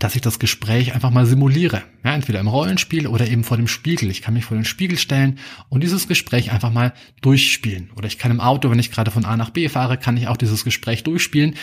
dass 0.00 0.16
ich 0.16 0.22
das 0.22 0.38
Gespräch 0.38 0.94
einfach 0.94 1.10
mal 1.10 1.26
simuliere. 1.26 1.82
Ja, 2.04 2.14
entweder 2.14 2.40
im 2.40 2.48
Rollenspiel 2.48 3.06
oder 3.06 3.28
eben 3.28 3.44
vor 3.44 3.56
dem 3.56 3.68
Spiegel. 3.68 4.10
Ich 4.10 4.22
kann 4.22 4.34
mich 4.34 4.46
vor 4.46 4.56
den 4.56 4.64
Spiegel 4.64 4.98
stellen 4.98 5.38
und 5.68 5.82
dieses 5.82 6.08
Gespräch 6.08 6.50
einfach 6.50 6.72
mal 6.72 6.92
durchspielen. 7.20 7.90
Oder 7.96 8.06
ich 8.06 8.18
kann 8.18 8.30
im 8.30 8.40
Auto, 8.40 8.70
wenn 8.70 8.78
ich 8.78 8.90
gerade 8.90 9.10
von 9.10 9.24
A 9.24 9.36
nach 9.36 9.50
B 9.50 9.68
fahre, 9.68 9.98
kann 9.98 10.16
ich 10.16 10.26
auch 10.26 10.36
dieses 10.36 10.64
Gespräch 10.64 11.04
durchspielen. 11.04 11.54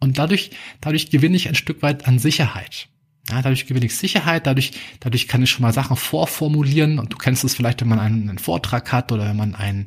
Und 0.00 0.18
dadurch, 0.18 0.50
dadurch 0.80 1.10
gewinne 1.10 1.36
ich 1.36 1.48
ein 1.48 1.54
Stück 1.54 1.82
weit 1.82 2.06
an 2.06 2.18
Sicherheit. 2.18 2.88
Ja, 3.30 3.40
dadurch 3.40 3.66
gewinne 3.66 3.86
ich 3.86 3.96
Sicherheit, 3.96 4.46
dadurch, 4.46 4.72
dadurch 5.00 5.28
kann 5.28 5.42
ich 5.42 5.50
schon 5.50 5.62
mal 5.62 5.72
Sachen 5.72 5.96
vorformulieren 5.96 6.98
und 6.98 7.10
du 7.10 7.16
kennst 7.16 7.42
es 7.42 7.54
vielleicht, 7.54 7.80
wenn 7.80 7.88
man 7.88 7.98
einen, 7.98 8.28
einen, 8.28 8.38
Vortrag 8.38 8.92
hat 8.92 9.12
oder 9.12 9.26
wenn 9.26 9.36
man 9.36 9.54
ein, 9.54 9.86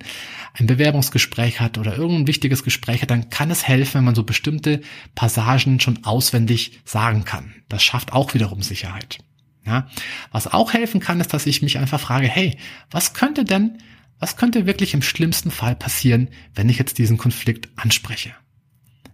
ein 0.53 0.65
Bewerbungsgespräch 0.65 1.59
hat 1.59 1.77
oder 1.77 1.95
irgendein 1.95 2.25
wichtiges 2.25 2.63
Gespräch 2.63 3.03
hat, 3.03 3.11
dann 3.11 3.29
kann 3.29 3.51
es 3.51 3.67
helfen, 3.67 3.99
wenn 3.99 4.05
man 4.05 4.15
so 4.15 4.23
bestimmte 4.23 4.81
Passagen 5.13 5.79
schon 5.79 6.03
auswendig 6.03 6.79
sagen 6.83 7.25
kann. 7.25 7.53
Das 7.69 7.83
schafft 7.83 8.11
auch 8.11 8.33
wiederum 8.33 8.63
Sicherheit. 8.63 9.19
Ja, 9.67 9.87
was 10.31 10.51
auch 10.51 10.73
helfen 10.73 10.99
kann, 10.99 11.19
ist, 11.19 11.33
dass 11.33 11.45
ich 11.45 11.61
mich 11.61 11.77
einfach 11.77 11.99
frage, 11.99 12.27
hey, 12.27 12.57
was 12.89 13.13
könnte 13.13 13.43
denn, 13.43 13.79
was 14.17 14.37
könnte 14.37 14.65
wirklich 14.65 14.95
im 14.95 15.01
schlimmsten 15.03 15.51
Fall 15.51 15.75
passieren, 15.75 16.29
wenn 16.55 16.69
ich 16.69 16.79
jetzt 16.79 16.97
diesen 16.97 17.17
Konflikt 17.17 17.69
anspreche? 17.75 18.31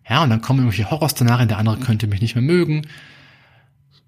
Ja, 0.08 0.24
und 0.24 0.30
dann 0.30 0.42
kommen 0.42 0.60
irgendwelche 0.60 0.92
Horrorszenarien, 0.92 1.50
der 1.50 1.58
andere 1.58 1.80
könnte 1.80 2.08
mich 2.08 2.22
nicht 2.22 2.36
mehr 2.36 2.44
mögen, 2.44 2.88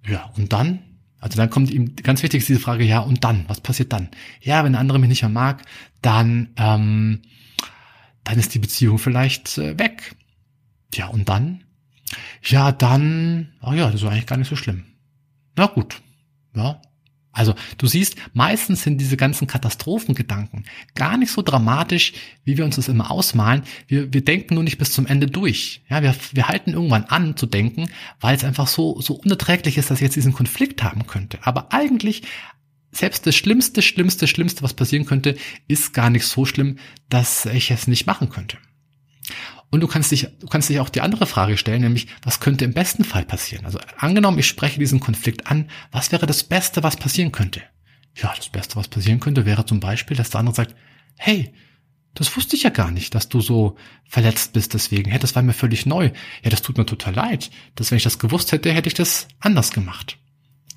ja, 0.08 0.32
und 0.36 0.54
dann? 0.54 0.80
Also 1.20 1.38
dann 1.38 1.50
kommt 1.50 1.72
ihm 1.72 1.96
ganz 1.96 2.22
wichtig 2.22 2.42
ist 2.42 2.50
diese 2.50 2.60
Frage, 2.60 2.84
ja, 2.84 3.00
und 3.00 3.24
dann? 3.24 3.46
Was 3.48 3.62
passiert 3.62 3.92
dann? 3.94 4.10
Ja, 4.42 4.64
wenn 4.64 4.74
der 4.74 4.82
andere 4.82 5.00
mich 5.00 5.10
nicht 5.10 5.22
mehr 5.24 5.30
mag, 5.30 5.64
dann, 6.02 6.50
ähm, 6.58 7.22
dann 8.24 8.38
ist 8.38 8.54
die 8.54 8.60
Beziehung 8.60 9.00
vielleicht 9.00 9.58
äh, 9.58 9.78
weg. 9.80 10.16
Ja, 10.94 11.08
und 11.08 11.30
dann? 11.30 11.64
Ja, 12.44 12.72
dann, 12.72 13.54
oh 13.62 13.74
ja, 13.74 13.90
das 13.90 14.02
ist 14.02 14.08
eigentlich 14.08 14.28
gar 14.28 14.38
nicht 14.38 14.50
so 14.50 14.56
schlimm. 14.56 14.86
Na 15.56 15.66
gut, 15.66 16.02
ja, 16.56 16.82
also 17.36 17.54
du 17.78 17.86
siehst, 17.86 18.16
meistens 18.34 18.84
sind 18.84 19.00
diese 19.00 19.18
ganzen 19.18 19.46
Katastrophengedanken 19.46 20.64
gar 20.96 21.18
nicht 21.18 21.32
so 21.32 21.42
dramatisch, 21.42 22.14
wie 22.46 22.58
wir 22.58 22.64
uns 22.66 22.78
das 22.78 22.88
immer 22.88 23.12
ausmalen. 23.12 23.64
Wir, 23.88 24.14
wir 24.14 24.24
denken 24.24 24.56
nur 24.56 24.64
nicht 24.64 24.78
bis 24.78 24.94
zum 24.94 25.06
Ende 25.06 25.28
durch. 25.28 25.82
Ja, 25.90 26.02
wir, 26.02 26.16
wir 26.32 26.48
halten 26.48 26.72
irgendwann 26.72 27.04
an 27.04 27.36
zu 27.36 27.46
denken, 27.46 27.90
weil 28.22 28.36
es 28.36 28.46
einfach 28.46 28.68
so, 28.68 29.02
so 29.02 29.16
unerträglich 29.16 29.78
ist, 29.78 29.92
dass 29.92 30.00
ich 30.00 30.04
jetzt 30.04 30.16
diesen 30.16 30.34
Konflikt 30.34 30.82
haben 30.82 31.06
könnte. 31.08 31.40
Aber 31.44 31.74
eigentlich 31.74 32.24
selbst 32.92 33.28
das 33.28 33.36
Schlimmste, 33.36 33.82
Schlimmste, 33.82 34.28
Schlimmste, 34.28 34.64
was 34.64 34.74
passieren 34.74 35.06
könnte, 35.06 35.36
ist 35.68 35.94
gar 35.94 36.10
nicht 36.10 36.26
so 36.26 36.46
schlimm, 36.46 36.78
dass 37.10 37.46
ich 37.46 37.70
es 37.70 37.88
nicht 37.88 38.08
machen 38.08 38.30
könnte. 38.30 38.58
Und 39.76 39.82
du 39.82 39.88
kannst 39.88 40.10
dich, 40.10 40.30
du 40.40 40.48
kannst 40.48 40.70
dich 40.70 40.80
auch 40.80 40.88
die 40.88 41.02
andere 41.02 41.26
Frage 41.26 41.58
stellen, 41.58 41.82
nämlich, 41.82 42.08
was 42.24 42.40
könnte 42.40 42.64
im 42.64 42.74
besten 42.74 43.04
Fall 43.04 43.26
passieren? 43.26 43.66
Also 43.66 43.78
angenommen, 43.98 44.40
ich 44.40 44.48
spreche 44.48 44.80
diesen 44.80 45.02
Konflikt 45.02 45.48
an, 45.48 45.70
was 45.92 46.14
wäre 46.14 46.26
das 46.26 46.46
Beste, 46.46 46.82
was 46.82 46.96
passieren 46.96 47.34
könnte? 47.34 47.62
Ja, 48.16 48.34
das 48.38 48.48
Beste, 48.48 48.78
was 48.78 48.88
passieren 48.88 49.20
könnte, 49.20 49.46
wäre 49.46 49.66
zum 49.66 49.82
Beispiel, 49.82 50.16
dass 50.16 50.30
der 50.30 50.40
andere 50.40 50.56
sagt, 50.56 50.76
hey, 51.18 51.52
das 52.14 52.38
wusste 52.38 52.56
ich 52.56 52.64
ja 52.64 52.70
gar 52.70 52.90
nicht, 52.90 53.16
dass 53.16 53.28
du 53.28 53.42
so 53.42 53.76
verletzt 54.06 54.54
bist 54.54 54.74
deswegen. 54.74 55.12
Hey, 55.12 55.20
das 55.20 55.36
war 55.36 55.44
mir 55.44 55.52
völlig 55.52 55.86
neu. 55.86 56.12
Ja, 56.42 56.50
das 56.50 56.62
tut 56.62 56.78
mir 56.78 56.86
total 56.86 57.14
leid. 57.14 57.52
Dass 57.76 57.92
wenn 57.92 57.98
ich 57.98 58.06
das 58.06 58.18
gewusst 58.18 58.54
hätte, 58.54 58.72
hätte 58.72 58.88
ich 58.88 58.94
das 58.94 59.28
anders 59.42 59.72
gemacht. 59.72 60.18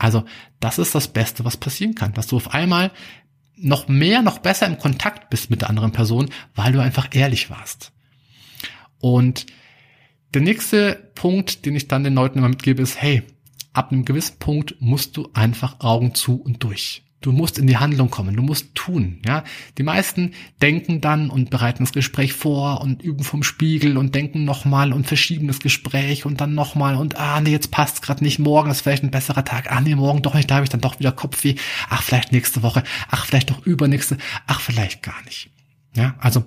Also, 0.01 0.25
das 0.59 0.79
ist 0.81 0.97
das 0.97 1.07
Beste, 1.07 1.45
was 1.45 1.57
passieren 1.57 1.95
kann, 1.95 2.15
dass 2.15 2.27
du 2.27 2.35
auf 2.35 2.53
einmal 2.53 2.91
noch 3.57 3.87
mehr, 3.87 4.23
noch 4.23 4.39
besser 4.39 4.67
im 4.67 4.79
Kontakt 4.79 5.31
bist 5.31 5.51
mit 5.51 5.61
der 5.61 5.71
anderen 5.71 5.93
Person, 5.93 6.31
weil 6.57 6.73
du 6.73 6.83
einfach 6.83 7.07
ehrlich 7.13 7.49
warst. 7.49 7.93
Und 9.01 9.47
der 10.35 10.43
nächste 10.43 11.11
Punkt, 11.15 11.65
den 11.65 11.75
ich 11.75 11.89
dann 11.89 12.05
den 12.05 12.15
Leuten 12.15 12.39
immer 12.39 12.49
mitgebe, 12.49 12.83
ist, 12.83 13.01
hey, 13.01 13.23
ab 13.73 13.93
einem 13.93 14.05
gewissen 14.05 14.39
Punkt 14.39 14.77
musst 14.81 15.17
du 15.17 15.29
einfach 15.35 15.81
Augen 15.81 16.15
zu 16.15 16.41
und 16.41 16.63
durch. 16.63 17.03
Du 17.21 17.33
musst 17.33 17.59
in 17.59 17.67
die 17.67 17.79
Handlung 17.79 18.11
kommen, 18.11 18.37
du 18.37 18.43
musst 18.43 18.77
tun, 18.77 19.21
ja. 19.27 19.43
Die 19.77 19.83
meisten 19.83 20.35
denken 20.63 21.01
dann 21.01 21.31
und 21.31 21.51
bereiten 21.51 21.83
das 21.83 21.93
Gespräch 21.93 22.33
vor 22.33 22.81
und 22.81 23.03
üben 23.03 23.25
vom 23.25 23.43
Spiegel 23.43 23.97
und 23.97 24.15
denken 24.15 24.45
nochmal 24.45 24.93
und 24.93 25.09
verschieben 25.09 25.49
das 25.49 25.59
Gespräch 25.59 26.27
und 26.27 26.41
dann 26.41 26.55
nochmal 26.55 26.95
und 26.95 27.17
ah 27.17 27.41
nee, 27.41 27.51
jetzt 27.51 27.73
passt's 27.73 28.03
gerade 28.03 28.23
nicht, 28.23 28.39
morgen 28.39 28.71
ist 28.71 28.83
vielleicht 28.83 29.03
ein 29.03 29.11
besserer 29.11 29.45
Tag, 29.45 29.73
ah 29.73 29.81
nee, 29.81 29.97
morgen 29.97 30.23
doch 30.23 30.35
nicht, 30.35 30.49
da 30.49 30.57
habe 30.57 30.65
ich 30.65 30.71
dann 30.71 30.81
doch 30.81 31.01
wieder 31.01 31.11
Kopfweh, 31.11 31.57
ach 31.89 32.03
vielleicht 32.03 32.31
nächste 32.31 32.63
Woche, 32.63 32.85
ach 33.11 33.27
vielleicht 33.27 33.51
doch 33.51 33.67
übernächste, 33.67 34.17
ach 34.47 34.61
vielleicht 34.61 35.03
gar 35.03 35.21
nicht. 35.25 35.51
Ja, 35.97 36.15
also 36.21 36.45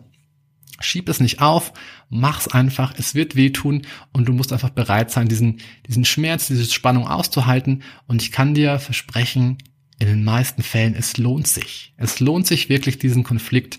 Schieb 0.84 1.10
es 1.10 1.20
nicht 1.20 1.42
auf, 1.42 1.74
mach's 2.10 2.48
einfach, 2.48 2.94
es 2.98 3.16
wird 3.16 3.36
wehtun 3.36 3.84
und 4.12 4.28
du 4.28 4.34
musst 4.34 4.54
einfach 4.54 4.70
bereit 4.70 5.12
sein, 5.12 5.28
diesen, 5.28 5.62
diesen 5.88 6.06
Schmerz, 6.06 6.48
diese 6.48 6.66
Spannung 6.66 7.08
auszuhalten. 7.08 7.84
Und 8.08 8.22
ich 8.22 8.32
kann 8.32 8.54
dir 8.54 8.80
versprechen, 8.80 9.58
in 10.00 10.08
den 10.08 10.24
meisten 10.24 10.64
Fällen, 10.64 10.96
es 10.96 11.18
lohnt 11.18 11.48
sich. 11.48 11.94
Es 11.96 12.20
lohnt 12.20 12.48
sich 12.48 12.70
wirklich, 12.70 12.98
diesen 12.98 13.24
Konflikt 13.24 13.78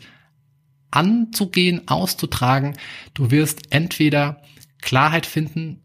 anzugehen, 0.92 1.88
auszutragen. 1.88 2.76
Du 3.12 3.32
wirst 3.32 3.72
entweder 3.72 4.42
Klarheit 4.80 5.26
finden, 5.26 5.82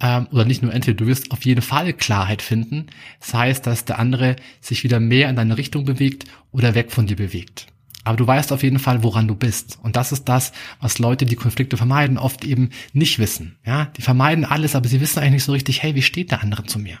ähm, 0.00 0.28
oder 0.30 0.44
nicht 0.44 0.62
nur 0.62 0.72
entweder, 0.72 0.96
du 0.96 1.06
wirst 1.06 1.30
auf 1.30 1.44
jeden 1.44 1.62
Fall 1.62 1.92
Klarheit 1.92 2.42
finden. 2.42 2.86
Das 3.20 3.34
heißt, 3.34 3.66
dass 3.66 3.84
der 3.84 3.98
andere 3.98 4.36
sich 4.60 4.84
wieder 4.84 5.00
mehr 5.00 5.28
in 5.28 5.36
deine 5.36 5.56
Richtung 5.56 5.84
bewegt 5.84 6.26
oder 6.50 6.74
weg 6.74 6.92
von 6.92 7.06
dir 7.06 7.16
bewegt. 7.16 7.66
Aber 8.04 8.16
du 8.16 8.26
weißt 8.26 8.52
auf 8.52 8.62
jeden 8.62 8.78
Fall, 8.78 9.02
woran 9.02 9.28
du 9.28 9.34
bist. 9.34 9.78
Und 9.82 9.96
das 9.96 10.10
ist 10.12 10.28
das, 10.28 10.52
was 10.80 10.98
Leute, 10.98 11.24
die 11.24 11.36
Konflikte 11.36 11.76
vermeiden, 11.76 12.18
oft 12.18 12.44
eben 12.44 12.70
nicht 12.92 13.18
wissen. 13.18 13.58
Ja, 13.64 13.86
die 13.96 14.02
vermeiden 14.02 14.44
alles, 14.44 14.74
aber 14.74 14.88
sie 14.88 15.00
wissen 15.00 15.20
eigentlich 15.20 15.32
nicht 15.32 15.44
so 15.44 15.52
richtig, 15.52 15.82
hey, 15.82 15.94
wie 15.94 16.02
steht 16.02 16.30
der 16.30 16.42
andere 16.42 16.64
zu 16.64 16.78
mir? 16.78 16.98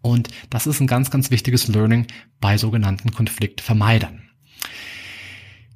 Und 0.00 0.28
das 0.48 0.66
ist 0.66 0.80
ein 0.80 0.86
ganz, 0.86 1.10
ganz 1.10 1.30
wichtiges 1.30 1.68
Learning 1.68 2.06
bei 2.40 2.56
sogenannten 2.56 3.12
Konfliktvermeidern. 3.12 4.22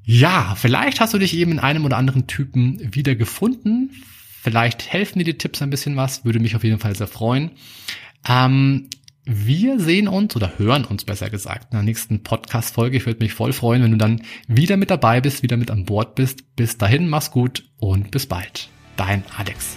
Ja, 0.05 0.55
vielleicht 0.57 1.01
hast 1.01 1.15
du 1.15 1.19
dich 1.19 1.35
eben 1.35 1.53
in 1.53 1.59
einem 1.61 1.85
oder 1.85 1.97
anderen 1.97 2.27
Typen 2.27 2.95
wieder 2.95 3.15
gefunden. 3.15 3.91
Vielleicht 4.43 4.93
helfen 4.93 5.19
dir 5.19 5.25
die 5.25 5.39
Tipps 5.39 5.63
ein 5.63 5.71
bisschen 5.71 5.97
was, 5.97 6.25
würde 6.25 6.41
mich 6.41 6.57
auf 6.57 6.65
jeden 6.65 6.81
Fall 6.81 6.97
sehr 6.97 7.07
freuen. 7.07 7.53
Ähm, 8.29 8.89
wir 9.25 9.79
sehen 9.79 10.09
uns 10.09 10.35
oder 10.35 10.59
hören 10.59 10.85
uns 10.85 11.05
besser 11.05 11.31
gesagt 11.31 11.73
in 11.73 11.79
der 11.79 11.85
nächsten 11.85 12.23
Podcast-Folge. 12.23 12.97
Ich 12.97 13.07
würde 13.07 13.23
mich 13.23 13.35
voll 13.35 13.53
freuen, 13.53 13.83
wenn 13.83 13.93
du 13.93 13.97
dann 13.97 14.23
wieder 14.49 14.77
mit 14.77 14.91
dabei 14.91 15.21
bist, 15.21 15.43
wieder 15.43 15.57
mit 15.57 15.71
an 15.71 15.85
Bord 15.85 16.15
bist. 16.15 16.57
Bis 16.57 16.79
dahin, 16.79 17.09
mach's 17.09 17.31
gut 17.31 17.65
und 17.79 18.11
bis 18.11 18.27
bald. 18.27 18.69
Dein 18.97 19.23
Alex. 19.37 19.77